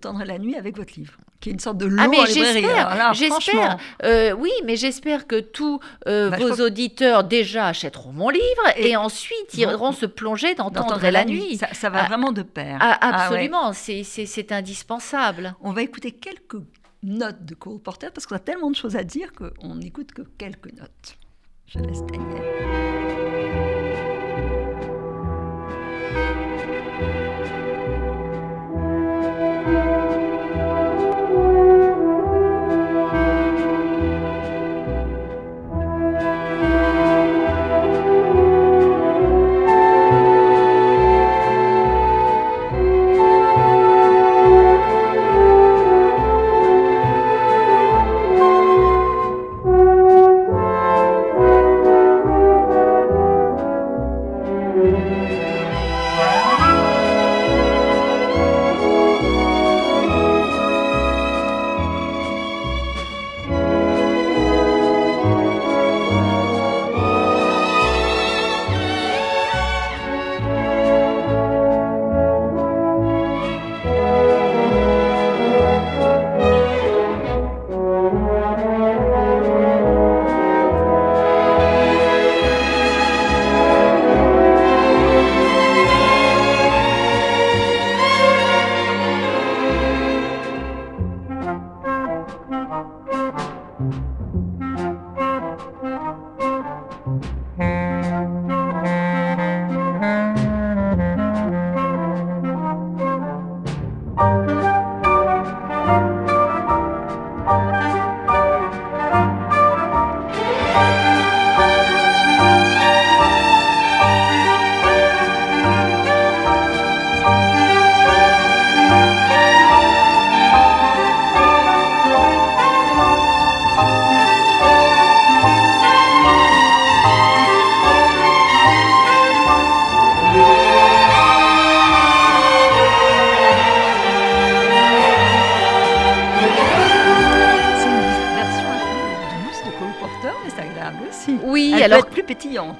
[0.00, 3.78] Tendre la nuit avec votre livre, qui est une sorte de lot Ah mais j'espère,
[4.04, 8.44] euh, oui, mais j'espère que tous euh, Bah, vos que- auditeurs déjà achèteront mon livre
[8.76, 11.56] et, Et ensuite iront se plonger dans Tendre la nuit.
[11.56, 12.78] ça, ça va Ah, vraiment de pair.
[12.80, 13.14] Ah, Ah ouais.
[13.24, 15.54] absolument, c'est indispensable.
[15.60, 16.56] On va écouter quelques
[17.02, 20.22] notes de Cole Porter parce qu'on a tellement de choses à dire qu'on n'écoute que
[20.38, 21.16] quelques notes.
[21.66, 23.73] Je laisse Daniel.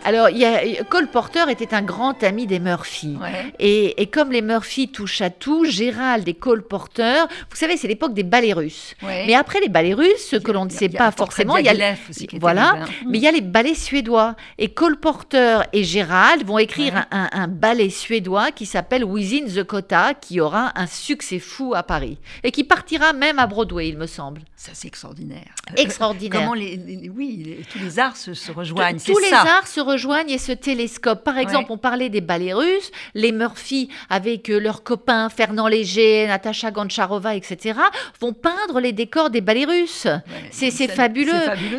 [0.04, 3.16] Alors, il y a, Cole Porter était un grand ami des Murphy.
[3.20, 3.52] Ouais.
[3.58, 7.88] Et, et comme les Murphy touchent à tout, Gérald et Cole Porter, vous savez, c'est
[7.88, 8.94] l'époque des ballets russes.
[9.02, 9.24] Ouais.
[9.26, 11.56] Mais après les ballets russes, ce que l'on ne sait il y a pas forcément,
[11.56, 11.94] il y a,
[12.38, 14.36] voilà, mais il y a les ballets suédois.
[14.58, 17.00] Et Cole Porter et Gérald vont écrire Ouais.
[17.10, 22.18] un, ballet suédois qui s'appelle Within the Quota, qui aura un succès fou à Paris
[22.42, 24.42] et qui partira même à Broadway, il me semble.
[24.56, 25.54] Ça, c'est extraordinaire.
[25.76, 26.40] Extraordinaire.
[26.40, 28.98] Comment les, oui, les- tous les arts se, se rejoignent.
[28.98, 29.42] Tous les ça.
[29.42, 29.93] arts se rejoignent
[30.28, 31.24] et se télescopent.
[31.24, 31.74] Par exemple, Ouais.
[31.74, 37.34] on parlait des ballets russes, les Murphy, avec euh, leurs copains Fernand Léger, Natacha Goncharova,
[37.36, 37.78] etc.,
[38.20, 40.04] vont peindre les décors des ballets russes.
[40.06, 41.32] Ouais, C'est fabuleux.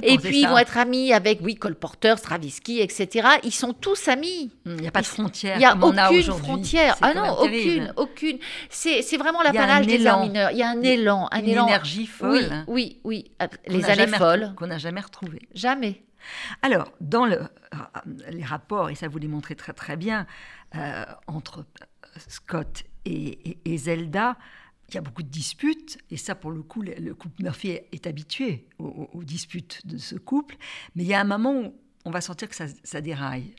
[0.04, 3.28] Et puis, ils vont être amis avec, oui, Cole Porter, Stravinsky, etc.
[3.44, 4.52] Ils sont tous amis.
[4.66, 5.56] Il n'y a pas de frontière.
[5.56, 6.96] Il n'y a aucune frontière.
[7.02, 7.94] Ah non, terrible.
[7.98, 8.38] aucune, aucune.
[8.70, 10.52] C'est vraiment l'apanage des arts mineurs.
[10.52, 11.68] Il y a un élan, un une élan.
[11.68, 12.64] énergie folle.
[12.68, 13.50] Oui, oui, oui.
[13.68, 14.54] Les années jamais folles.
[14.58, 15.42] Qu'on n'a jamais retrouvées.
[15.54, 16.02] Jamais.
[16.62, 17.48] Alors, dans le-
[18.32, 20.28] les rapports, et ça vous les montrez très très bien,
[20.76, 24.38] euh, entre euh, Scott et, Zelda,
[24.90, 27.70] il y a beaucoup de disputes, et ça pour le coup, le, le couple Murphy
[27.70, 30.58] est, habitué aux disputes de ce couple,
[30.96, 33.56] mais il y a un moment où on va sentir que ça, ça déraille.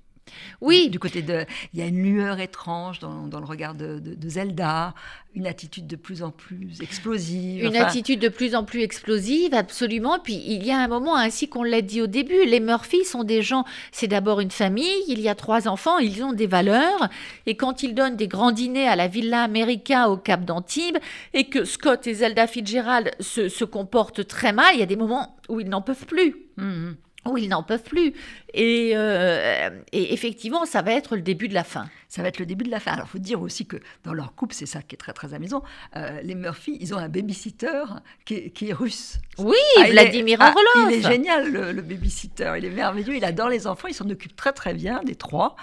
[0.60, 3.98] Oui, Du côté de, il y a une lueur étrange dans, dans le regard de,
[3.98, 4.94] de- de Zelda,
[5.34, 7.62] une attitude de plus en plus explosive.
[7.62, 10.18] Une enfin, attitude de plus en plus explosive, absolument.
[10.18, 13.22] Puis il y a un moment, ainsi qu'on l'a dit au début, les Murphy sont
[13.22, 17.08] des gens, c'est d'abord une famille, il y a trois enfants, ils ont des valeurs.
[17.46, 20.98] Et quand ils donnent des grands dîners à la Villa America au Cap d'Antibes,
[21.34, 24.96] et que Scott et Zelda Fitzgerald se, se comportent très mal, il y a des
[24.96, 26.34] moments où ils n'en peuvent plus.
[26.56, 26.96] mhm.
[27.26, 28.14] Où ils n'en peuvent plus.
[28.54, 31.88] Et, euh, et effectivement, ça va être le début de la fin.
[32.08, 32.92] Ça va être le début de la fin.
[32.92, 35.34] Alors, il faut dire aussi que dans leur couple, c'est ça qui est très très
[35.34, 35.62] amusant.
[35.96, 37.82] euh, les Murphy, ils ont un babysitter
[38.24, 39.18] qui est, qui est russe.
[39.38, 40.90] Oui, Ah, Vladimir ah, Orlov.
[40.92, 42.54] il est génial, le, le babysitter.
[42.58, 43.16] Il est merveilleux.
[43.16, 43.88] Il adore les enfants.
[43.88, 45.56] Il s'en occupe très très bien des trois.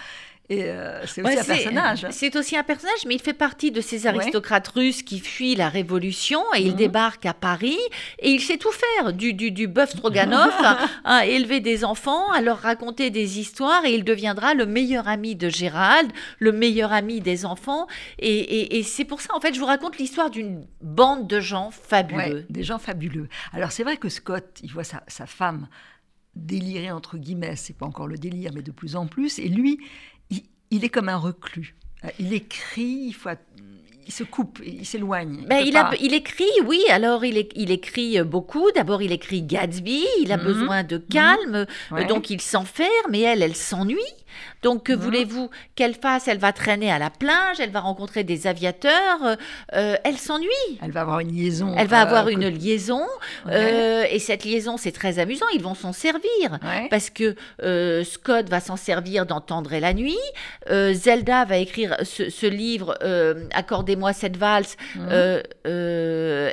[0.50, 2.06] Et euh, c'est aussi Ouais, un personnage.
[2.10, 5.70] C'est aussi un personnage, mais il fait partie de ces aristocrates russes qui fuient la
[5.70, 6.76] révolution et il Mhm.
[6.76, 7.78] débarque à Paris
[8.18, 12.30] et il sait tout faire, du, du, du bœuf stroganoff à, à élever des enfants,
[12.30, 16.92] à leur raconter des histoires et il deviendra le meilleur ami de Gérald, le meilleur
[16.92, 17.86] ami des enfants.
[18.18, 21.40] Et, et- et c'est pour ça, en fait, je vous raconte l'histoire d'une bande de
[21.40, 22.18] gens fabuleux.
[22.18, 23.28] Ouais, des gens fabuleux.
[23.54, 25.68] Alors, c'est vrai que Scott, il voit sa, sa femme
[26.36, 27.56] délirer, entre guillemets.
[27.56, 29.38] C'est pas encore le délire, mais de plus en plus.
[29.38, 29.78] Et lui,
[30.76, 31.74] il, est comme un reclus.
[32.04, 33.30] Euh, Il écrit, il, faut,
[34.06, 35.46] il se coupe, il s'éloigne.
[35.48, 37.38] Ben, il, a- pas- il écrit, oui, alors il,
[37.70, 38.70] écrit euh, beaucoup.
[38.74, 40.44] D'abord, il écrit Gatsby, il a Mhm.
[40.44, 42.04] besoin de calme, euh, Ouais.
[42.06, 43.98] donc il s'enferme et elle, elle s'ennuie.
[44.62, 44.98] Donc, que Mhm.
[44.98, 46.28] voulez-vous qu'elle fasse?
[46.28, 49.36] Elle va traîner à la plage, elle va rencontrer des aviateurs, euh,
[49.74, 50.48] euh, elle s'ennuie.
[50.82, 51.74] Elle va avoir une liaison.
[51.76, 53.02] Elle va euh, avoir que- une liaison,
[53.48, 56.58] euh, et cette liaison, c'est très amusant, ils vont s'en servir.
[56.62, 56.88] Ouais.
[56.90, 57.34] Parce que
[58.04, 60.16] Scott va s'en servir d'entendre et la nuit.
[60.70, 62.96] Zelda va écrire ce, ce livre,
[63.52, 65.08] Accordez-moi cette valse, Mhm.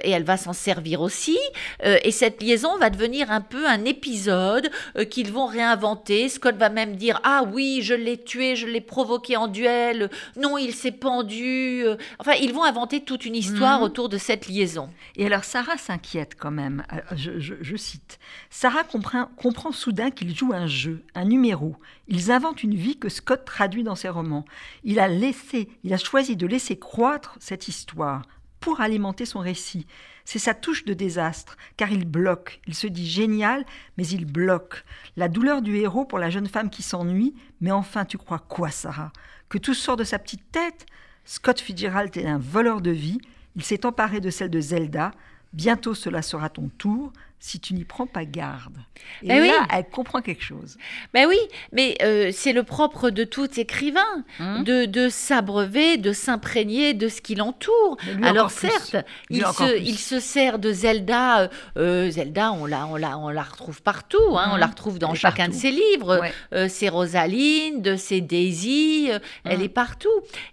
[0.04, 1.38] et elle va s'en servir aussi.
[1.84, 4.70] Et cette liaison va devenir un peu un épisode
[5.10, 6.30] qu'ils vont réinventer.
[6.30, 10.10] Scott va même dire Ah oui, je l'ai tué, je l'ai provoqué en duel.
[10.36, 11.84] Non, il s'est pendu.
[11.86, 13.86] Euh, Enfin, ils vont inventer toute une histoire Mhm.
[13.86, 14.90] autour de cette liaison.
[15.16, 16.84] Et alors Sarah s'inquiète quand même.
[16.90, 18.20] Alors, Je, je- je cite.
[18.50, 21.76] Sarah comprend, comprend soudain qu'ils jouent un jeu, un numéro.
[22.08, 24.46] Ils inventent une vie que Scott traduit dans ses romans.
[24.84, 28.24] Il a laissé, il a choisi de laisser croître cette histoire
[28.60, 29.86] pour alimenter son récit.
[30.26, 32.62] C'est sa touche de désastre, car il bloque.
[32.68, 33.66] Il se dit génial,
[33.98, 34.84] mais il bloque.
[35.18, 37.34] La douleur du héros pour la jeune femme qui s'ennuie.
[37.60, 39.12] Mais enfin, tu crois quoi, Sarah?
[39.50, 40.86] Que tout sort de sa petite tête?
[41.26, 43.20] Scott Fitzgerald est un voleur de vie.
[43.56, 45.12] Il s'est emparé de celle de Zelda.
[45.54, 47.12] Bientôt cela sera ton tour
[47.44, 48.78] si tu n'y prends pas garde.
[49.24, 49.68] Et Eh là, oui.
[49.74, 50.78] elle comprend quelque chose.
[51.12, 51.40] Ben oui,
[51.72, 57.08] mais euh, c'est le propre de tout écrivain, Hein de, de s'abreuver, de s'imprégner de
[57.10, 57.98] ce qui l'entoure.
[58.22, 58.96] Alors certes,
[59.32, 59.82] il se, plus.
[59.84, 61.42] il se sert de Zelda.
[61.42, 64.38] euh, euh, Zelda, on la, on, la, on la retrouve partout.
[64.38, 64.52] hein.
[64.54, 66.20] On la retrouve dans chacun de ses livres.
[66.20, 66.32] Ouais.
[66.54, 69.10] Euh, c'est Rosaline, c'est Daisy,
[69.46, 69.64] elle Mhm.
[69.64, 70.10] est partout.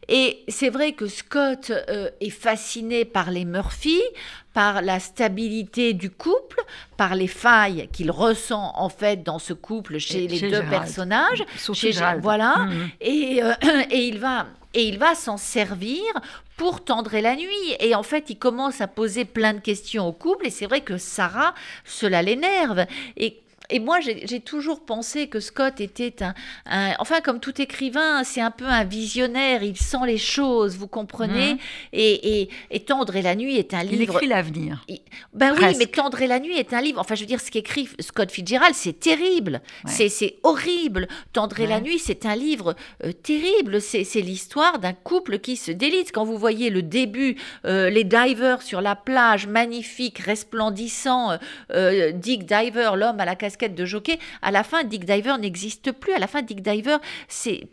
[0.08, 1.70] Et c'est vrai que Scott
[2.20, 4.00] est fasciné par les Murphy,
[4.54, 6.60] par la stabilité du couple,
[6.96, 10.62] par les failles qu'il ressent en fait dans ce couple chez Et les chez deux
[10.62, 10.70] Gérald.
[10.70, 11.44] personnages.
[11.74, 12.22] Chez- Gérald.
[12.22, 12.56] voilà.
[12.58, 12.88] Mhm.
[13.00, 13.52] Et, euh,
[13.90, 16.02] et il va et il va s'en servir
[16.56, 17.46] pour tendrer la nuit.
[17.80, 20.46] Et en fait, il commence à poser plein de questions au couple.
[20.46, 22.84] Et c'est vrai que Sarah, cela l'énerve.
[23.16, 28.40] Et et moi, j'ai toujours pensé que Scott était un, Enfin, comme tout écrivain, c'est
[28.40, 31.58] un peu un visionnaire, il sent les choses, vous comprenez mhm.
[31.92, 33.94] et, et, Tendre et la nuit est un livre...
[33.94, 34.86] Il écrit l'avenir.
[35.34, 36.98] Ben oui, mais Tendre et la nuit est un livre...
[36.98, 39.60] Enfin, je veux dire, ce qu'écrit Scott Fitzgerald, c'est terrible.
[39.86, 41.06] C'est horrible.
[41.34, 43.82] Tendre et la nuit, c'est un livre euh, terrible.
[43.82, 46.12] C'est l'histoire d'un couple qui se délite.
[46.12, 51.38] Quand vous voyez le début, euh, les divers sur la plage, magnifique, resplendissant,
[51.72, 55.92] euh, Dick Diver, l'homme à la casquette de jockey, à la fin, Dick Diver n'existe
[55.92, 56.12] plus.
[56.12, 57.68] À la fin, Dick Diver, c'est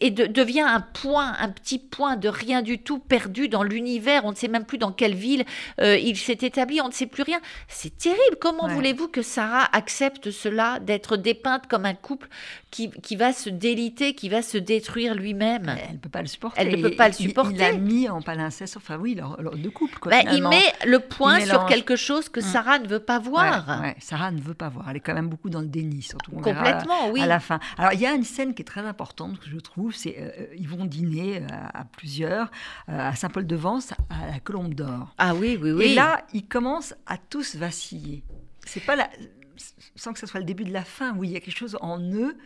[0.00, 4.24] et devient un point, un petit point de rien du tout perdu dans l'univers.
[4.24, 5.44] On ne sait même plus dans quelle ville
[5.80, 7.40] euh, il s'est établi, on ne sait plus rien.
[7.68, 8.36] C'est terrible.
[8.40, 12.28] Comment voulez-vous que Sarah accepte cela, d'être dépeinte comme un couple
[12.70, 15.76] qui, qui, va se déliter, qui va se détruire lui-même?
[15.88, 16.60] Elle ne peut pas le supporter.
[16.60, 17.54] Elle ne peut pas le supporter.
[17.54, 19.98] Il l'a mis en palinceste, enfin oui, leur, de couple.
[19.98, 22.44] Quoi, ben, il met le point sur quelque chose que mm.
[22.44, 23.82] Sarah ne veut pas voir.
[23.98, 24.88] Sarah ne veut pas voir.
[24.90, 26.32] Elle est quand même beaucoup dans le déni, surtout.
[26.32, 27.20] Complètement, oui.
[27.20, 27.60] À la fin.
[27.78, 30.30] Alors il y a une scène qui est très importante que je trouve, c'est euh,
[30.38, 32.50] euh, ils vont dîner euh, à, plusieurs
[32.88, 35.14] à Saint-Paul-de-Vence à la Colombe d'Or.
[35.18, 35.84] Ah oui, oui, oui.
[35.84, 38.22] Et là, ils commencent à tous vaciller.
[38.64, 39.08] C'est pas la,
[39.96, 41.16] sans que ce soit le début de la fin.
[41.16, 42.36] Oui, il y a quelque chose en eux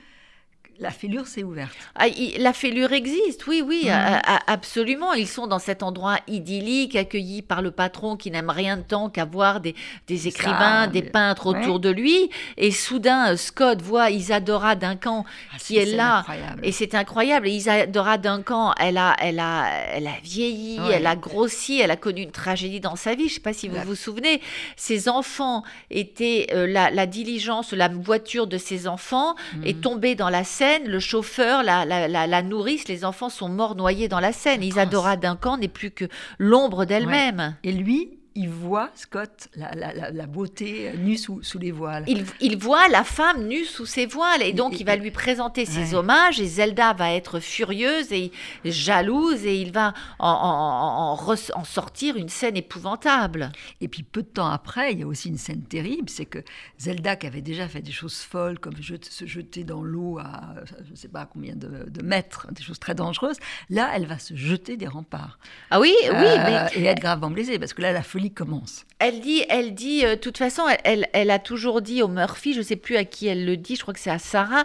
[0.78, 1.72] la fêlure s'est ouverte.
[1.94, 2.06] Ah,
[2.38, 4.20] la fêlure existe, oui, oui, mhm.
[4.46, 5.14] absolument.
[5.14, 9.08] Ils sont dans cet endroit idyllique, accueillis par le patron qui n'aime rien de tant
[9.08, 9.74] qu'avoir des,
[10.06, 12.30] des écrivains, des peintres autour de lui.
[12.56, 16.24] Et soudain, Scott voit Isadora Duncan ah, qui est, là.
[16.62, 17.48] Et c'est incroyable.
[17.48, 22.22] Isadora Duncan, elle a, elle a, elle a vieilli, elle a grossi, elle a connu
[22.22, 23.24] une tragédie dans sa vie.
[23.24, 24.42] Je ne sais pas si vous vous souvenez.
[24.76, 29.34] Ses enfants étaient, euh, la, diligence, la voiture de ses enfants
[29.64, 29.80] est mhm.
[29.80, 34.32] tombée dans la Seine le chauffeur, la, nourrice, les enfants sont morts noyés dans la
[34.32, 34.62] Seine.
[34.62, 36.06] Isadora Duncan n'est plus que
[36.38, 37.56] l'ombre d'elle-même.
[37.62, 42.04] Et lui, il voit, Scott, la, beauté nue sous, les voiles.
[42.06, 45.94] Il, voit la femme nue sous ses voiles et donc il va lui présenter ses
[45.94, 48.30] hommages et Zelda va être furieuse et
[48.64, 53.50] jalouse et il va en, en, sortir une scène épouvantable.
[53.80, 56.40] Et puis peu de temps après, il y a aussi une scène terrible, c'est que
[56.78, 60.90] Zelda qui avait déjà fait des choses folles comme se jeter dans l'eau à je
[60.90, 63.38] ne sais pas combien de, mètres, des choses très dangereuses,
[63.70, 65.38] là elle va se jeter des remparts.
[65.70, 66.10] Ah oui, oui.
[66.12, 68.84] Euh, et être gravement blessée parce que là la folie commence.
[68.98, 72.52] Elle dit, elle dit, euh, de toute façon, elle, elle, a toujours dit au Murphy,
[72.52, 74.64] je ne sais plus à qui elle le dit, je crois que c'est à Sarah,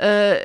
[0.00, 0.38] euh,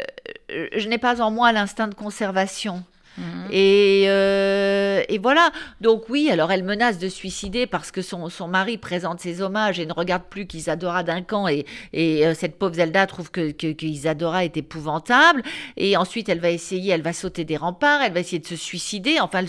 [0.49, 2.83] je n'ai pas en moi l'instinct de conservation.
[3.17, 3.49] Mhm.
[3.53, 5.51] Euh, et, voilà.
[5.81, 9.79] Donc oui, alors elle menace de suicider parce que son, son mari présente ses hommages
[9.79, 13.85] et ne regarde plus qu'Isadora Duncan et, et euh, cette pauvre Zelda trouve que, que,
[13.85, 15.41] Isadora est épouvantable.
[15.77, 18.55] Et ensuite, elle va essayer, elle va sauter des remparts, elle va essayer de se
[18.55, 19.19] suicider.
[19.19, 19.43] Enfin,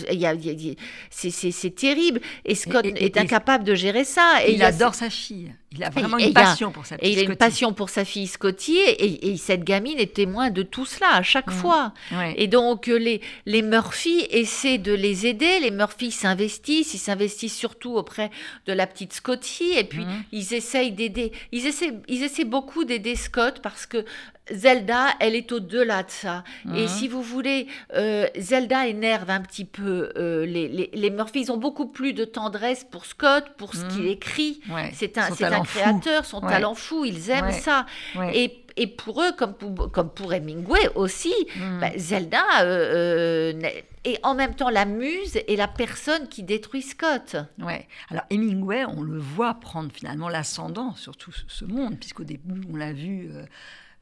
[1.09, 2.21] c'est terrible.
[2.45, 4.39] Et Scott est incapable de gérer ça.
[4.45, 5.53] Et il, adore sa fille.
[5.71, 7.07] Il a vraiment une passion pour sa fille.
[7.07, 8.77] Et il a une passion pour sa fille Scotty.
[8.77, 11.53] Et, cette gamine est témoin de tout cela à chaque mhm.
[11.53, 11.93] fois.
[12.35, 15.59] Et donc, les, les les Murphy essaient de les aider.
[15.59, 18.31] Les Murphy s'investissent, ils s'investissent surtout auprès
[18.67, 20.23] de la petite Scotty, et puis mhm.
[20.31, 21.33] ils essayent d'aider.
[21.51, 24.05] Ils essaient, ils essaient beaucoup d'aider Scott parce que
[24.51, 26.43] Zelda, elle est au-delà de ça.
[26.75, 26.87] Et mhm.
[26.87, 31.41] si vous voulez, euh, Zelda énerve un petit peu euh, les, les, Murphy.
[31.41, 34.09] Ils ont beaucoup plus de tendresse pour Scott, pour ce qu'il mhm.
[34.09, 34.61] écrit.
[34.93, 37.05] C'est un, un créateur, son talent fou.
[37.05, 37.85] Ils aiment ça.
[38.33, 41.79] Et et pour eux, comme pour, comme pour Hemingway aussi, hmm.
[41.81, 43.69] bah, Zelda euh, euh,
[44.05, 47.35] est en même temps la muse et la personne qui détruit Scott.
[47.59, 47.87] Ouais.
[48.09, 52.77] Alors Hemingway, on le voit prendre finalement l'ascendant sur tout ce monde, puisqu'au début, on
[52.77, 53.43] l'a vu euh,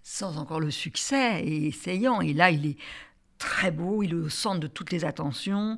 [0.09, 2.21] sans encore le succès et essayant.
[2.21, 2.77] Et là, il est
[3.39, 5.77] très beau, il est au centre de toutes les attentions.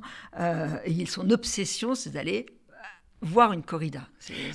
[0.84, 2.46] et son obsession, c'est d'aller
[3.22, 4.02] voir une corrida.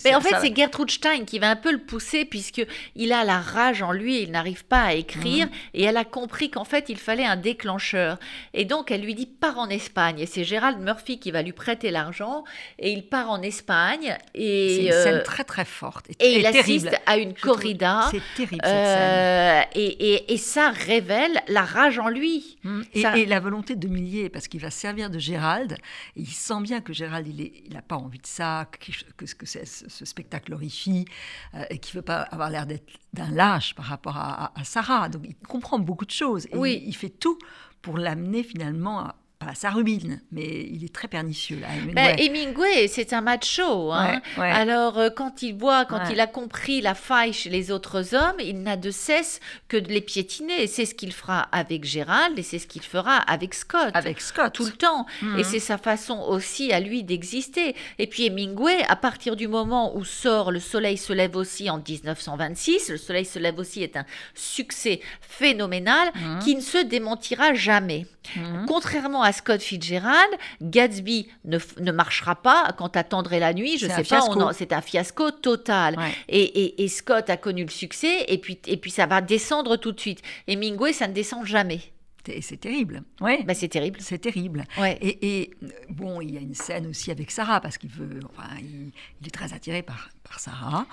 [0.03, 3.23] Mais en fait, c'est Gertrude Stein qui va un peu le pousser puisque il a
[3.23, 5.51] la rage en lui, il n'arrive pas à écrire mhm.
[5.73, 8.17] et elle a compris qu'en fait, il fallait un déclencheur.
[8.53, 10.19] Et donc, elle lui dit pars en Espagne.
[10.19, 12.43] Et c'est Gérald Murphy qui va lui prêter l'argent
[12.79, 14.17] et il part en Espagne.
[14.33, 18.07] Et c'est une scène euh, très très forte et, il assiste à une corrida.
[18.11, 19.67] C'est terrible cette euh, scène.
[19.75, 22.57] Et, et, ça révèle la rage en lui.
[22.63, 22.85] Mhm.
[22.93, 25.73] Et, la volonté de millier parce qu'il va servir de Gérald.
[26.15, 30.05] Et il sent bien que Gérald, il n'a pas envie de ça que, que, ce
[30.05, 31.05] spectacle horrifie,
[31.53, 35.09] euh, et qui ne veut pas avoir l'air d'être d'un lâche par rapport à, Sarah.
[35.09, 36.47] Donc il comprend beaucoup de choses.
[36.51, 36.81] Et oui.
[36.85, 37.37] il, fait tout
[37.81, 39.15] pour l'amener finalement à,
[39.53, 41.67] sa ruine, mais il est très pernicieux là.
[41.93, 43.91] Ben, Hemingway, c'est un macho.
[43.91, 44.21] Hein.
[44.37, 48.37] Alors euh, quand il voit, quand il a compris la faille chez les autres hommes,
[48.39, 50.67] il n'a de cesse que de les piétiner.
[50.67, 53.91] C'est ce qu'il fera avec Gérald et c'est ce qu'il fera avec Scott.
[53.93, 54.53] Avec Scott.
[54.53, 55.05] Tout le temps.
[55.21, 55.39] Mhm.
[55.39, 57.75] Et c'est sa façon aussi à lui d'exister.
[57.99, 61.77] Et puis Hemingway, à partir du moment où sort Le Soleil se lève aussi en
[61.77, 66.39] 1926, Le Soleil se lève aussi est un succès phénoménal Mhm.
[66.39, 68.05] qui ne se démentira jamais.
[68.35, 68.65] Mhm.
[68.67, 70.31] Contrairement à Scott Fitzgerald,
[70.61, 73.77] Gatsby ne, ne marchera pas quand attendrait la nuit.
[73.77, 75.97] Je sais pas, c'est un fiasco total.
[75.97, 76.11] Ouais.
[76.29, 79.75] Et, et- et Scott a connu le succès et puis, et puis ça va descendre
[79.77, 80.21] tout de suite.
[80.47, 81.81] Hemingway, ça ne descend jamais.
[82.27, 83.03] Et c'est terrible.
[83.21, 83.43] Ouais.
[83.43, 83.99] Bah, c'est terrible.
[84.01, 84.63] c'est terrible.
[84.79, 84.97] Ouais.
[84.99, 85.51] Et, et,
[85.89, 89.27] bon, il y a une scène aussi avec Sarah, parce qu'il veut, enfin, il, il
[89.27, 90.87] est très attiré par, par Sarah,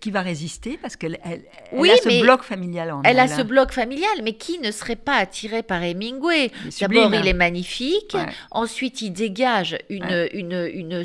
[0.00, 1.42] qui va résister parce qu'elle elle,
[1.72, 4.70] elle Oui, a ce bloc familial en Elle a ce bloc familial, mais qui ne
[4.70, 6.50] serait pas attiré par Hemingway?
[6.80, 8.12] D'abord, il est magnifique.
[8.14, 8.26] Ouais.
[8.50, 10.30] Ensuite, il dégage une, Ouais.
[10.34, 11.04] une, une, euh,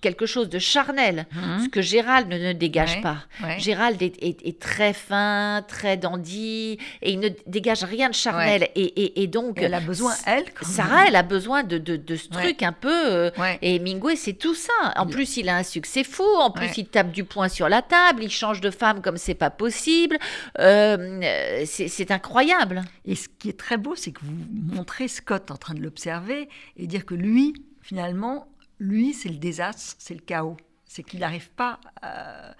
[0.00, 1.64] quelque chose de charnel, Mhm.
[1.64, 3.00] ce que Gérald ne, ne dégage Ouais.
[3.02, 3.18] pas.
[3.58, 8.68] Gérald est, est- est très fin, très dandy, et il ne dégage rien de charnel.
[8.74, 11.96] Et, et- et donc, Et elle a besoin, elle, Sarah, elle a besoin de, de,
[11.96, 12.90] de ce truc un peu.
[13.12, 13.30] euh.
[13.62, 14.72] Et Hemingway, c'est tout ça.
[14.96, 16.24] En plus, il a un succès fou.
[16.38, 18.15] En plus, il tape du poing sur la table.
[18.22, 20.18] Il change de femme comme c'est pas possible.
[20.58, 22.82] Euh, c'est incroyable.
[23.04, 24.34] Et ce qui est très beau, c'est que vous
[24.74, 28.48] montrez Scott en train de l'observer et dire que lui, finalement,
[28.78, 30.56] lui, c'est le désastre, c'est le chaos.
[30.86, 31.80] C'est qu'il n'arrive pas.
[32.04, 32.52] euh,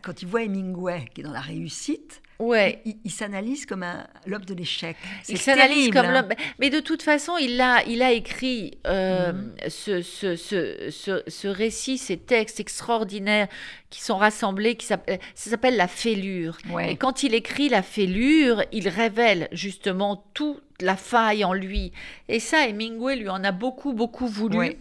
[0.00, 2.82] quand il voit Hemingway qui est dans la réussite, Ouais.
[2.84, 3.82] il, il s'analyse comme
[4.26, 4.94] l'homme de l'échec.
[5.28, 6.12] Il s'analyse comme hein.
[6.20, 6.32] l'homme.
[6.58, 9.54] Mais de toute façon, il a, il a écrit euh, Mhm.
[9.68, 13.48] ce, ce, ce, ce, ce récit, ces textes extraordinaires
[13.88, 14.98] qui sont rassemblés, qui ça
[15.34, 16.58] s'appelle La Fêlure.
[16.70, 16.92] Ouais.
[16.92, 21.92] Et quand il écrit La Fêlure, il révèle justement toute la faille en lui.
[22.28, 24.58] Et ça, Hemingway lui en a beaucoup, beaucoup voulu.
[24.58, 24.78] Ouais.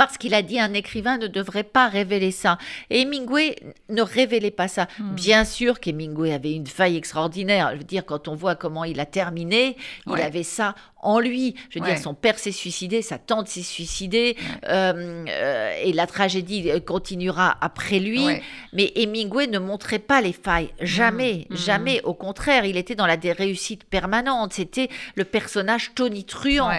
[0.00, 2.56] Parce qu'il a dit un écrivain ne devrait pas révéler ça.
[2.88, 3.54] Et Hemingway
[3.90, 4.88] ne révélait pas ça.
[4.98, 5.14] Hmm.
[5.14, 7.72] Bien sûr qu'Hemingway avait une faille extraordinaire.
[7.74, 9.76] Je veux dire, quand on voit comment il a terminé,
[10.06, 11.54] il avait ça en lui.
[11.68, 11.92] Je veux Ouais.
[11.92, 14.38] dire, son père s'est suicidé, sa tante s'est suicidée,
[14.68, 18.24] euh, euh, et la tragédie euh, continuera après lui.
[18.72, 20.70] Mais Hemingway ne montrait pas les failles.
[20.80, 21.56] Jamais, Mhm.
[21.58, 22.00] jamais.
[22.04, 24.54] Au contraire, il était dans la des réussites permanentes.
[24.54, 26.70] C'était le personnage tonitruant.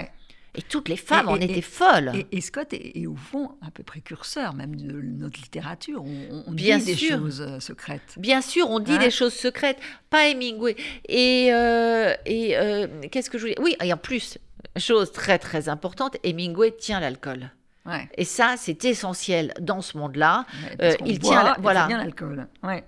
[0.53, 2.11] Et toutes les femmes Et- en et- étaient folles.
[2.13, 6.03] Et, et Scott est, est au fond un peu précurseur même de notre littérature.
[6.03, 8.15] On, on Bien dit des choses euh, secrètes.
[8.17, 9.77] Bien sûr, on dit Hein des choses secrètes,
[10.09, 10.75] pas Hemingway.
[11.07, 14.37] Et, euh, et euh, qu'est-ce que je voulais Oui, et en plus,
[14.77, 17.49] chose très très importante, Hemingway tient l'alcool.
[17.85, 18.07] Ouais.
[18.15, 20.45] Et ça, c'est essentiel dans ce monde-là.
[20.79, 21.87] Ouais, Euh, il boit, tient voilà.
[21.89, 22.47] l'alcool.
[22.61, 22.83] Ouais.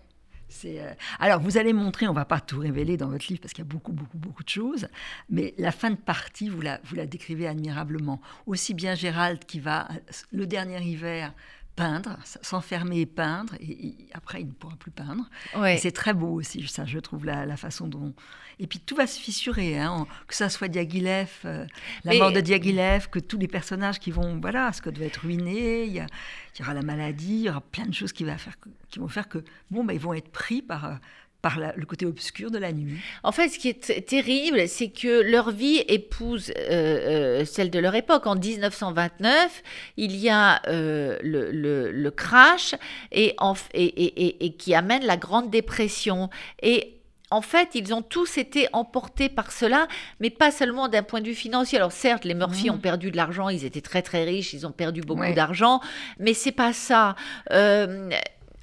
[0.65, 3.63] Euh, Alors, vous allez montrer, on va pas tout révéler dans votre livre parce qu'il
[3.63, 4.87] y a beaucoup, beaucoup, beaucoup de choses,
[5.29, 8.21] mais la fin de partie, vous la, vous la décrivez admirablement.
[8.45, 9.95] Aussi bien Gérald qui va, euh,
[10.31, 11.33] le dernier hiver,
[11.75, 15.23] peindre, s'enfermer et peindre, et, et après il ne pourra plus peindre.
[15.57, 15.77] Ouais.
[15.77, 18.13] C'est très beau aussi, ça, je trouve, la, la façon dont...
[18.59, 21.65] Et puis tout va se fissurer, hein, en- que ça soit Diaghilev, euh,
[22.03, 24.39] la Mais- mort de Diaghilev, que tous les personnages qui vont...
[24.39, 27.93] Voilà, Scott va être ruiné, il y, aura la maladie, il y aura plein de
[27.93, 29.39] choses qui, va faire que- qui vont faire que,
[29.71, 30.95] bon, bah, ils vont être pris par, euh,
[31.43, 32.95] par la- le côté obscur de la nuit.
[33.21, 37.77] En fait, ce qui est terrible, c'est que leur vie épouse euh, euh, celle de
[37.79, 38.25] leur époque.
[38.25, 39.61] En 1929,
[39.97, 42.75] il y a euh, le, le- le crash
[43.11, 46.29] et, en f- et, et- et- et qui amène la Grande Dépression.
[46.61, 46.95] Et
[47.29, 49.87] en fait, ils ont tous été emportés par cela,
[50.21, 51.77] mais pas seulement d'un point de vue financier.
[51.77, 52.75] Alors certes, les Murphy Mhm.
[52.75, 55.33] ont perdu de l'argent, ils étaient très très riches, ils ont perdu beaucoup Ouais.
[55.33, 55.81] d'argent,
[56.19, 57.15] mais c'est pas ça.
[57.51, 58.09] Euh,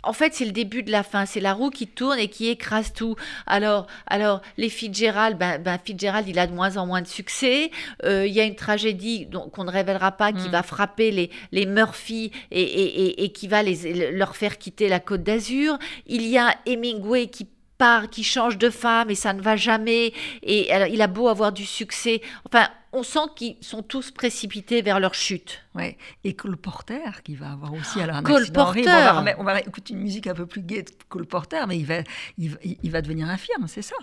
[0.02, 1.26] en fait, c'est le début de la fin.
[1.26, 3.16] C'est la roue qui tourne et qui écrase tout.
[3.46, 7.70] Alors, alors les Fitzgerald, ben, ben Fitzgerald, il a de moins en moins de succès.
[8.04, 10.52] Euh, Il y a une tragédie qu'on ne révélera pas qui Mm.
[10.52, 14.88] va frapper les, les Murphy et, et- et- et qui va les, leur faire quitter
[14.88, 15.78] la Côte d'Azur.
[16.06, 17.46] Il y a Hemingway qui
[17.78, 20.12] part, qui change de femme et ça ne va jamais.
[20.42, 22.20] Et alors, il a beau avoir du succès.
[22.46, 25.62] Enfin, on sent qu'ils sont tous précipités vers leur chute.
[25.74, 25.96] Ouais.
[26.24, 28.88] Et Cole Porter, qui va avoir aussi alors un Cole accident horrible.
[28.88, 29.04] On Porter.
[29.04, 31.78] va, remettre- on va écouter une musique un peu plus gaie de Cole Porter, mais
[31.78, 31.98] il va,
[32.38, 33.94] il, il va devenir infirme, c'est ça?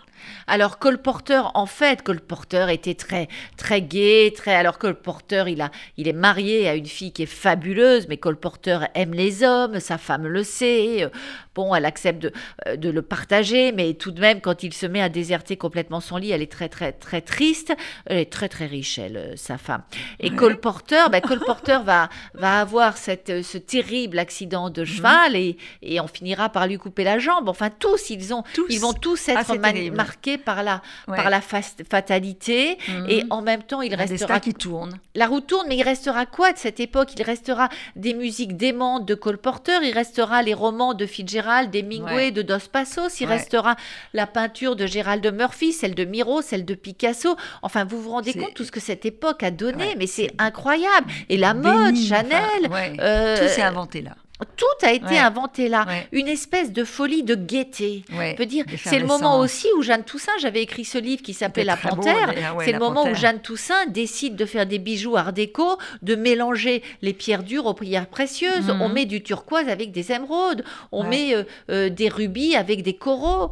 [0.48, 3.28] Alors Cole Porter, en fait, Cole Porter était très
[3.58, 4.56] très gai, très.
[4.56, 8.16] Alors Cole Porter, il a, il est marié à une fille qui est fabuleuse, mais
[8.16, 11.10] Cole Porter aime les hommes, sa femme le sait.
[11.54, 12.32] Bon, elle accepte de,
[12.68, 16.00] euh, de le partager, mais tout de même, quand il se met à déserter complètement
[16.00, 17.74] son lit, elle est très très très triste.
[18.06, 19.82] Elle est très très Richel, euh, sa femme.
[20.20, 24.86] Et Cole Porter, ben, Cole Porter va, va avoir cette, euh, ce terrible accident de
[24.86, 27.50] cheval et, et on finira par lui couper la jambe.
[27.50, 28.66] Enfin, tous, ils, ont, Tous.
[28.70, 29.56] ils vont tous Ah, être
[29.92, 31.16] marqués par la, Ouais.
[31.18, 32.78] par la fatalité.
[32.88, 33.06] Mhm.
[33.10, 35.00] Et en même temps, il Un restera qui tourne.
[35.16, 37.10] la roue tourne, mais il restera quoi de cette époque?
[37.18, 42.16] Il restera des musiques démentes de Cole Porter, il restera les romans de Fitzgerald, d'Hemingway,
[42.16, 42.32] Ouais.
[42.32, 43.34] de Dos Passos, il Ouais.
[43.36, 43.76] restera
[44.14, 47.36] la peinture de Gérald de Murphy, celle de Miro, celle de Picasso.
[47.62, 50.30] Enfin, vous vous rendez compte tout ce que cette époque a donné, Ouais, mais c'est
[50.38, 51.08] incroyable.
[51.30, 52.40] Et la mode, Chanel,
[52.70, 52.96] ouais.
[53.00, 54.12] euh, Tout s'est inventé là.
[54.56, 55.18] Tout a été Ouais.
[55.18, 55.86] inventé là.
[55.88, 56.08] Ouais.
[56.12, 58.04] Une espèce de folie de gaieté.
[58.14, 61.22] Ouais, On peut dire, c'est le moment aussi où Jeanne Toussaint, j'avais écrit ce livre
[61.24, 62.34] qui s'appelait La Panthère.
[62.64, 63.16] c'est le moment où.
[63.16, 67.74] Jeanne Toussaint décide de faire des bijoux art déco, de mélanger les pierres dures aux
[67.74, 68.68] pierres précieuses.
[68.68, 68.82] Mhm.
[68.82, 72.94] On met du turquoise avec des émeraudes, on met euh, euh, des rubis avec des
[72.96, 73.50] coraux.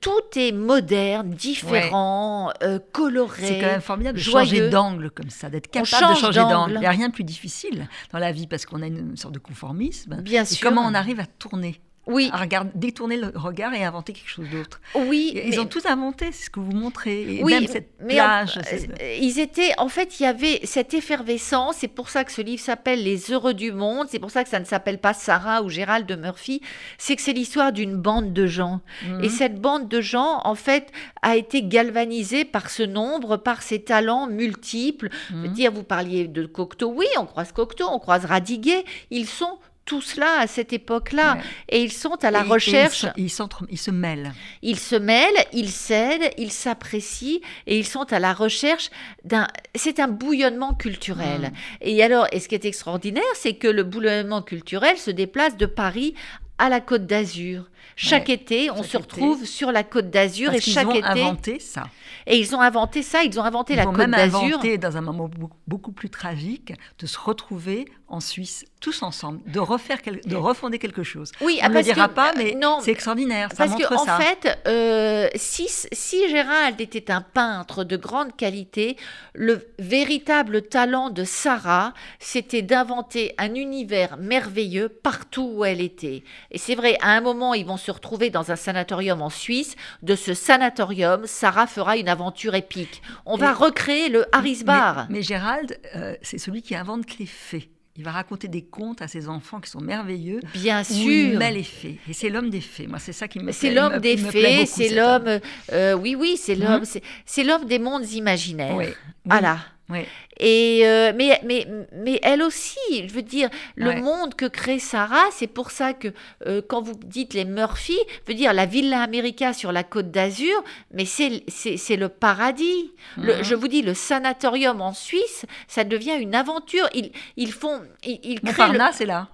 [0.00, 3.42] Tout est moderne, différent, euh, coloré.
[3.46, 4.46] C'est quand même formidable de joyeux.
[4.48, 6.74] changer d'angle comme ça, d'être capable de change changer d'angle.
[6.76, 9.34] Il n'y a rien de plus difficile dans la vie parce qu'on a une sorte
[9.34, 9.97] de conformisme.
[10.06, 10.68] Bien Et sûr.
[10.68, 14.48] comment on arrive à tourner, Oui, à regarder, détourner le regard et inventer quelque chose
[14.50, 14.80] d'autre.
[14.94, 15.32] oui.
[15.34, 17.20] Ils mais- ont tout inventé, c'est ce que vous montrez.
[17.36, 18.56] Et Oui, même cette mais plage.
[18.58, 21.76] euh, ils étaient, en fait, il y avait cette effervescence.
[21.80, 24.06] C'est pour ça que ce livre s'appelle Les Heureux du Monde.
[24.10, 26.62] C'est pour ça que ça ne s'appelle pas Sarah ou Gérald de Murphy.
[26.96, 28.80] C'est que c'est l'histoire d'une bande de gens.
[29.06, 29.24] Mhm.
[29.24, 30.90] Et cette bande de gens, en fait,
[31.20, 35.10] a été galvanisée par ce nombre, par ces talents multiples.
[35.28, 35.52] Je veux Mhm.
[35.52, 36.90] dire, vous parliez de Cocteau.
[36.90, 38.84] Oui, on croise Cocteau, on croise Radiguet.
[39.10, 39.58] Ils sont
[39.88, 41.36] tous là à cette époque-là.
[41.36, 41.42] Ouais.
[41.70, 43.30] Et ils sont à la Et- recherche ils
[43.78, 44.32] se mêlent.
[44.62, 48.90] ils se mêlent, ils s'aident, ils s'apprécient et ils sont à la recherche
[49.24, 49.46] d'un.
[49.74, 51.40] C'est un bouillonnement culturel.
[51.40, 51.52] Mm.
[51.80, 55.66] Et alors, et ce qui est extraordinaire, c'est que le bouillonnement culturel se déplace de
[55.66, 56.14] Paris
[56.58, 57.64] à la Côte d'Azur.
[57.96, 58.96] Chaque Ouais, été, on chaque se été.
[58.98, 61.04] retrouve sur la Côte d'Azur et Parce qu'ils chaque ont été.
[61.04, 61.84] inventé ça.
[62.26, 64.38] Et ils ont inventé ça, ils ont inventé Ils la ont Côte d'Azur.
[64.44, 65.30] inventé, dans un moment
[65.66, 70.78] beaucoup, plus tragique, de se retrouver en Suisse, tous ensemble, de, refaire quel- de refonder
[70.78, 71.30] quelque chose.
[71.42, 73.48] Oui, On ah, ne le parce dira que- pas, mais non, c'est extraordinaire.
[73.50, 74.18] Ça Parce montre que en ça.
[74.18, 78.96] fait, euh, si, si Gérald était un peintre de grande qualité,
[79.34, 86.22] le véritable talent de Sarah, c'était d'inventer un univers merveilleux partout où elle était.
[86.50, 89.76] Et c'est vrai, à un moment, ils vont se retrouver dans un sanatorium en Suisse.
[90.02, 93.00] De ce sanatorium, Sarah fera une aventure épique.
[93.26, 95.06] On va recréer le Harris Bar.
[95.08, 97.70] Mais, mais Gérald, euh, c'est celui qui invente les fées.
[97.96, 100.38] Il va raconter des contes à ses enfants qui sont merveilleux.
[100.54, 101.38] Bien Où il sûr.
[101.40, 101.98] met les fées.
[102.08, 102.86] Et c'est l'homme des fées.
[102.86, 105.40] Moi, c'est ça qui me C'est l'homme me- des fées, c'est l'homme.
[105.72, 106.62] euh, oui, oui, c'est Mhm.
[106.64, 106.84] l'homme.
[106.84, 108.76] c'est- C'est l'homme des mondes imaginaires.
[108.76, 108.92] Oui, oui,
[109.24, 109.58] Voilà.
[109.90, 110.00] Oui.
[110.40, 114.00] Et euh, mais, mais, mais elle aussi, je veux dire, le Ouais.
[114.00, 116.08] monde que crée Sarah, c'est pour ça que
[116.46, 120.10] euh, quand vous dites les Murphy, je veux dire la Villa America sur la côte
[120.10, 120.62] d'Azur,
[120.92, 122.92] mais c'est c'est- c'est le paradis.
[123.16, 123.44] Le- Mhm.
[123.44, 126.88] je vous dis, le sanatorium en Suisse, ça devient une aventure.
[126.94, 129.28] Ils, ils font, ils, ils créent le- Montparnasse est là.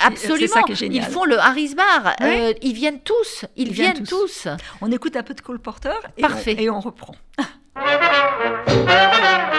[0.00, 0.38] Absolument.
[0.40, 1.04] C'est ça qui est génial.
[1.04, 2.16] Ils font le Harris Bar.
[2.22, 3.44] Euh, ils viennent tous.
[3.54, 4.48] Ils, Ils viennent viennent tous.
[4.80, 6.56] On écoute un peu de Cole Porter et, Parfait.
[6.58, 7.14] On, et on reprend.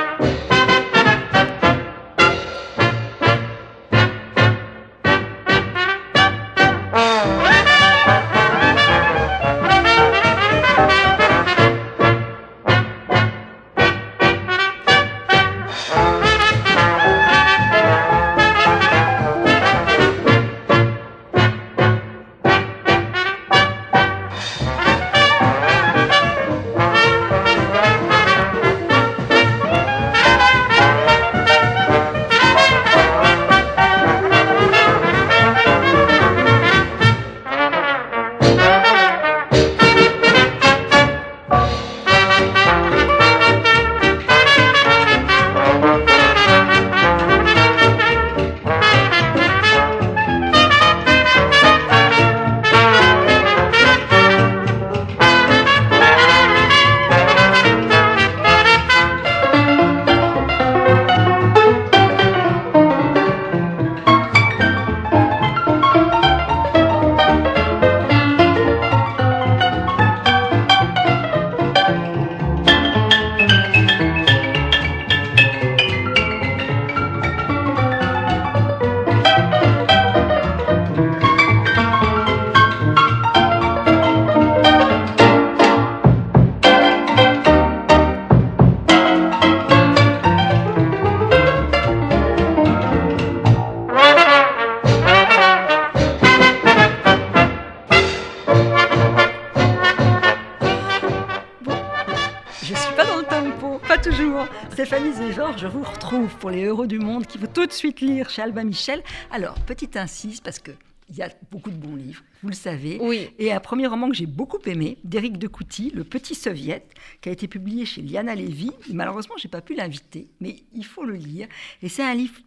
[106.50, 109.04] pour les Heureux du Monde qu'il faut tout de suite lire chez Albin Michel.
[109.30, 110.72] Alors, petite insiste, parce que
[111.12, 112.98] il y a beaucoup de bons livres, vous le savez.
[113.02, 113.30] Oui.
[113.38, 116.84] Et un premier roman que j'ai beaucoup aimé, d'Éric de Couty, Le Petit Soviet,
[117.22, 118.72] qui a été publié chez Liana Lévy.
[118.92, 121.48] Malheureusement, j'ai pas pu l'inviter, mais il faut le lire.
[121.84, 122.40] Et c'est un livre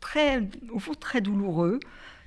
[0.00, 0.42] très,
[0.72, 1.78] au fond, très douloureux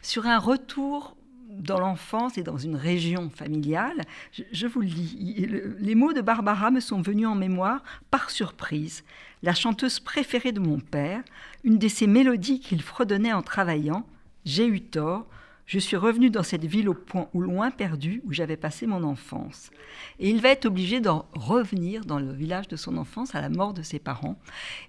[0.01, 1.17] sur un retour
[1.49, 4.03] dans l'enfance et dans une région familiale.
[4.31, 5.45] Je, je vous le lis.
[5.49, 9.03] Le- Les mots de Barbara me sont venus en mémoire par surprise.
[9.41, 11.23] La chanteuse préférée de mon père,
[11.63, 14.05] une de ces mélodies qu'il fredonnait en travaillant.
[14.45, 15.27] J'ai eu tort.
[15.69, 19.03] Je suis revenu dans cette ville au point au loin perdu où j'avais passé mon
[19.03, 19.69] enfance.
[20.17, 23.49] Et il va être obligé d'en revenir dans le village de son enfance à la
[23.49, 24.39] mort de ses parents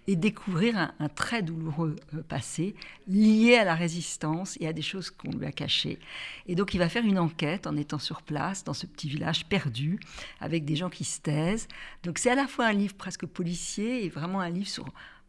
[0.07, 2.75] et découvrir un, un très douloureux euh, passé
[3.07, 5.99] lié à la résistance et à des choses qu'on lui a cachées.
[6.47, 9.45] Et donc il va faire une enquête en étant sur place dans ce petit village
[9.45, 10.01] perdu
[10.41, 11.69] avec des gens qui se taisent.
[12.05, 14.87] Donc c'est à la fois un livre presque policier et vraiment un livre sur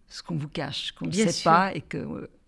[0.07, 1.51] ce qu'on vous cache, qu'on ne sait sûr.
[1.51, 1.83] pas et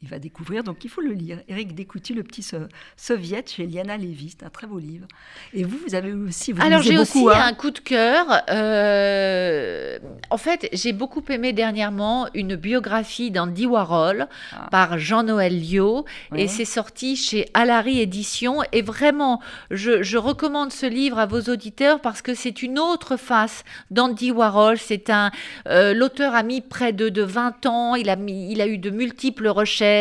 [0.04, 0.64] qu'il va découvrir.
[0.64, 1.39] Donc il faut le lire.
[1.47, 2.58] Éric Descouty, Le Petit so-
[2.97, 4.36] Soviet, chez Liana Lévy.
[4.38, 5.08] C'est un très beau livre.
[5.54, 6.51] Et vous, vous avez aussi...
[6.51, 8.26] Vous Alors j'ai aussi hein un coup de cœur.
[8.49, 9.97] euh,
[10.30, 14.68] en fait, j'ai beaucoup aimé dernièrement une biographie d'Andy Warhol Ah.
[14.72, 16.43] par Jean-Noël Liot Ouais.
[16.43, 18.60] et c'est sorti chez Alary Éditions.
[18.74, 19.39] Et vraiment,
[19.72, 24.32] je, je recommande ce livre à vos auditeurs parce que c'est une autre face d'Andy
[24.32, 24.78] Warhol.
[24.78, 25.32] C'est un
[25.68, 27.95] euh, l'auteur a mis près de, de 20 ans.
[27.95, 29.92] Il a mis, il a eu de multiples recherches.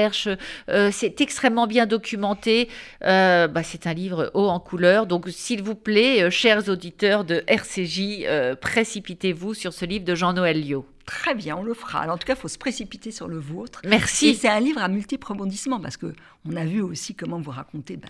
[0.68, 2.68] Euh, c'est extrêmement bien documenté.
[3.05, 5.07] Euh, bah, c'est un livre haut en couleur.
[5.07, 8.26] Donc, s'il vous plaît, euh, chers auditeurs de RCJ,
[8.61, 10.86] précipitez-vous sur ce livre de Jean-Noël Liot.
[11.05, 12.01] Très bien, on le fera.
[12.01, 13.80] Alors, en tout cas, il faut se précipiter sur le vôtre.
[13.84, 14.34] Merci.
[14.34, 16.14] c'est un livre à multiples rebondissements parce que
[16.49, 18.09] on a vu aussi comment vous racontez ben,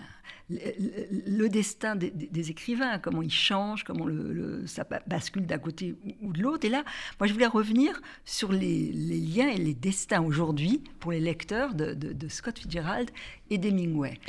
[0.49, 6.33] le, destin des, écrivains, comment ils changent, comment le, ça ba- bascule d'un côté ou,
[6.33, 6.65] de l'autre.
[6.65, 6.83] Et là,
[7.19, 11.95] moi, je voulais revenir sur les, liens et les destins aujourd'hui pour les lecteurs de,
[12.29, 13.09] Scott Fitzgerald
[13.49, 14.19] et d'Hemingway.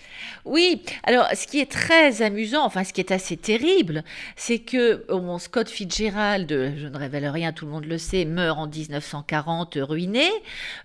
[0.44, 4.04] Oui, alors ce qui est très amusant, enfin ce qui est assez terrible,
[4.36, 5.06] c'est que
[5.38, 10.28] Scott Fitzgerald, je ne révèle rien, tout le monde le sait, meurt en 1940 ruiné.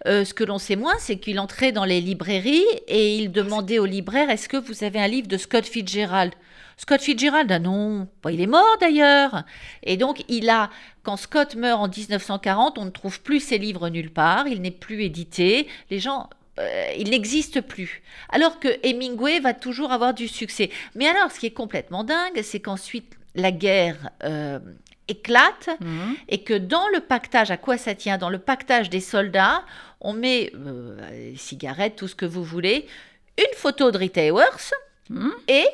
[0.05, 3.79] Euh, ce que l'on sait moins, c'est qu'il entrait dans les librairies et il demandait
[3.79, 6.33] au libraire Est-ce que vous avez un livre de Scott Fitzgerald
[6.79, 9.43] Scott Fitzgerald, ah non, Bon, il est mort d'ailleurs.
[9.83, 10.69] Et donc, il a,
[11.03, 14.71] quand Scott meurt en 1940, on ne trouve plus ses livres nulle part, il n'est
[14.71, 18.01] plus édité, les gens, euh, il n'existe plus.
[18.29, 20.69] Alors que Hemingway va toujours avoir du succès.
[20.95, 24.59] Mais alors, ce qui est complètement dingue, c'est qu'ensuite, la guerre euh,
[25.09, 25.69] éclate
[26.29, 28.17] et que dans le pactage, à quoi ça tient?
[28.17, 29.65] Dans le pactage des soldats,
[29.99, 32.87] on met euh, cigarettes, tout ce que vous voulez,
[33.37, 34.73] une photo de Rita Hayworth
[35.47, 35.67] Et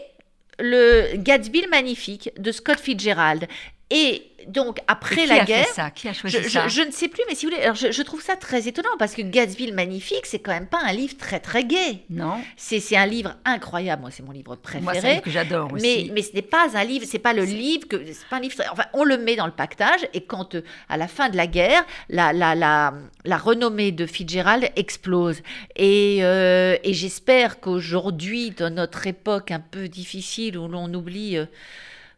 [0.59, 3.47] le Gatsby magnifique de Scott Fitzgerald.
[3.91, 5.91] Et donc, après qui la a guerre, fait ça?
[5.91, 6.67] Qui a choisi je, ça?
[6.67, 8.89] je ne sais plus, mais si vous voulez, alors je, je trouve ça très étonnant
[8.97, 12.03] parce que Gatsby le magnifique, c'est quand même pas un livre très très gai.
[12.09, 14.01] Non, C'est un livre incroyable.
[14.01, 15.09] Moi, c'est mon livre moi, c'est un préféré.
[15.13, 15.83] livre que j'adore aussi.
[15.83, 18.39] Mais, mais ce n'est pas un livre, c'est pas le livre que c'est pas un
[18.39, 18.55] livre.
[18.71, 21.45] Enfin, on le met dans le pactage et quand euh, à la fin de la
[21.47, 25.41] guerre, la la la, la renommée de Fitzgerald explose.
[25.75, 31.45] Et, euh, et j'espère qu'aujourd'hui, dans notre époque un peu difficile où l'on oublie euh,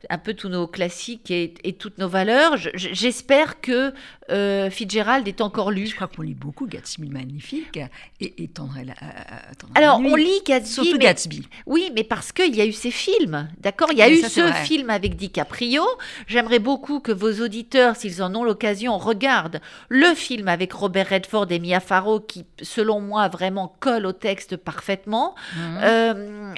[0.09, 3.93] un peu tous nos classiques et, et toutes nos valeurs, je- je- j'espère que
[4.29, 5.85] euh, Fitzgerald est encore lu.
[5.87, 7.79] Je crois qu'on lit beaucoup Gatsby magnifique
[8.19, 11.47] et, et Tendre la, euh, Tendre Alors, on lit Gatsby, Surtout mais- Gatsby.
[11.65, 13.89] Oui, mais parce qu'il y a eu ces films, d'accord?
[13.91, 14.63] Il y a eu ça, ce vrai.
[14.65, 15.83] film avec DiCaprio.
[16.27, 21.47] J'aimerais beaucoup que vos auditeurs, s'ils en ont l'occasion, regardent le film avec Robert Redford
[21.51, 25.35] et Mia Farrow, qui, selon moi, vraiment colle au texte parfaitement.
[25.55, 25.79] Mhm.
[25.83, 26.53] Euh,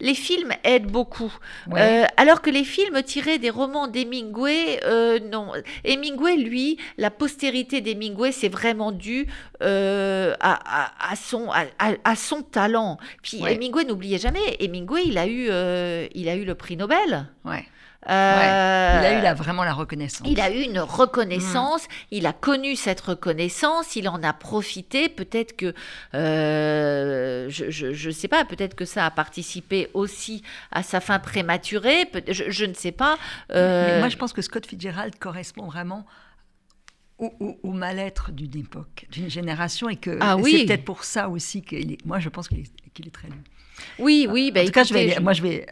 [0.00, 1.32] les films aident beaucoup.
[1.70, 2.02] Ouais.
[2.04, 5.52] Euh, alors que les films tirés des romans d'Hemingway, euh, non.
[5.84, 9.26] Hemingway, lui, la postérité d'Hemingway, c'est vraiment dû
[9.62, 12.98] euh, à, à- à son, à, à- à son talent.
[13.22, 13.54] Puis Ouais.
[13.54, 17.26] Hemingway, n'oubliez jamais, Hemingway, il a eu, euh, il a eu le prix Nobel.
[17.44, 17.64] ouais.
[18.08, 20.26] Euh, Il a eu la- vraiment la reconnaissance.
[20.30, 25.08] il a eu une reconnaissance, il a connu cette reconnaissance, il en a profité.
[25.08, 25.74] Peut-être que,
[26.14, 32.08] euh, je ne sais pas, peut-être que ça a participé aussi à sa fin prématurée.
[32.28, 33.16] je, je ne sais pas.
[33.52, 36.06] euh, Mais moi, je pense que Scott Fitzgerald correspond vraiment
[37.18, 40.58] au, au- au mal-être d'une époque, d'une génération, et que Ah oui.
[40.60, 42.04] c'est peut-être pour ça aussi qu'il est.
[42.06, 43.28] Moi, je pense qu'il est, très
[43.98, 44.50] oui, oui.
[44.52, 45.66] bah, en tout cas, je vais, moi, je vais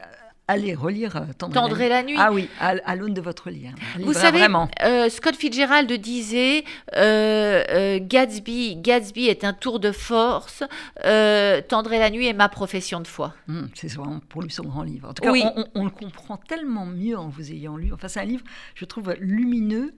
[0.49, 2.17] allez relire euh, Tendre, la, nuit.
[2.19, 3.73] Ah oui, à, l'aune de votre lien.
[4.01, 4.47] Vous savez,
[4.83, 6.65] euh, Scott Fitzgerald disait
[6.97, 10.63] euh, Gatsby, Gatsby est un tour de force.
[11.03, 13.35] Tendre la nuit est ma profession de foi.
[13.49, 15.11] Mmh, c'est hein, pour lui son grand livre.
[15.11, 15.33] En tout cas,
[15.75, 17.93] on, le comprend tellement mieux en vous ayant lu.
[17.93, 19.95] Enfin, c'est un livre, je trouve lumineux.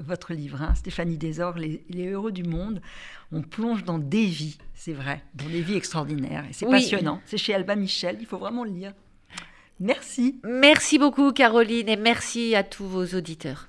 [0.00, 0.74] votre livre, hein.
[0.74, 2.80] Stéphanie Desor, les, les heureux du monde.
[3.32, 6.44] On plonge dans des vies, c'est vrai, dans des vies extraordinaires.
[6.48, 7.20] Et c'est passionnant.
[7.24, 8.18] C'est chez Alba Michel.
[8.20, 8.92] Il faut vraiment le lire.
[9.80, 10.40] Merci.
[10.44, 13.68] Merci beaucoup Caroline et merci à tous vos auditeurs.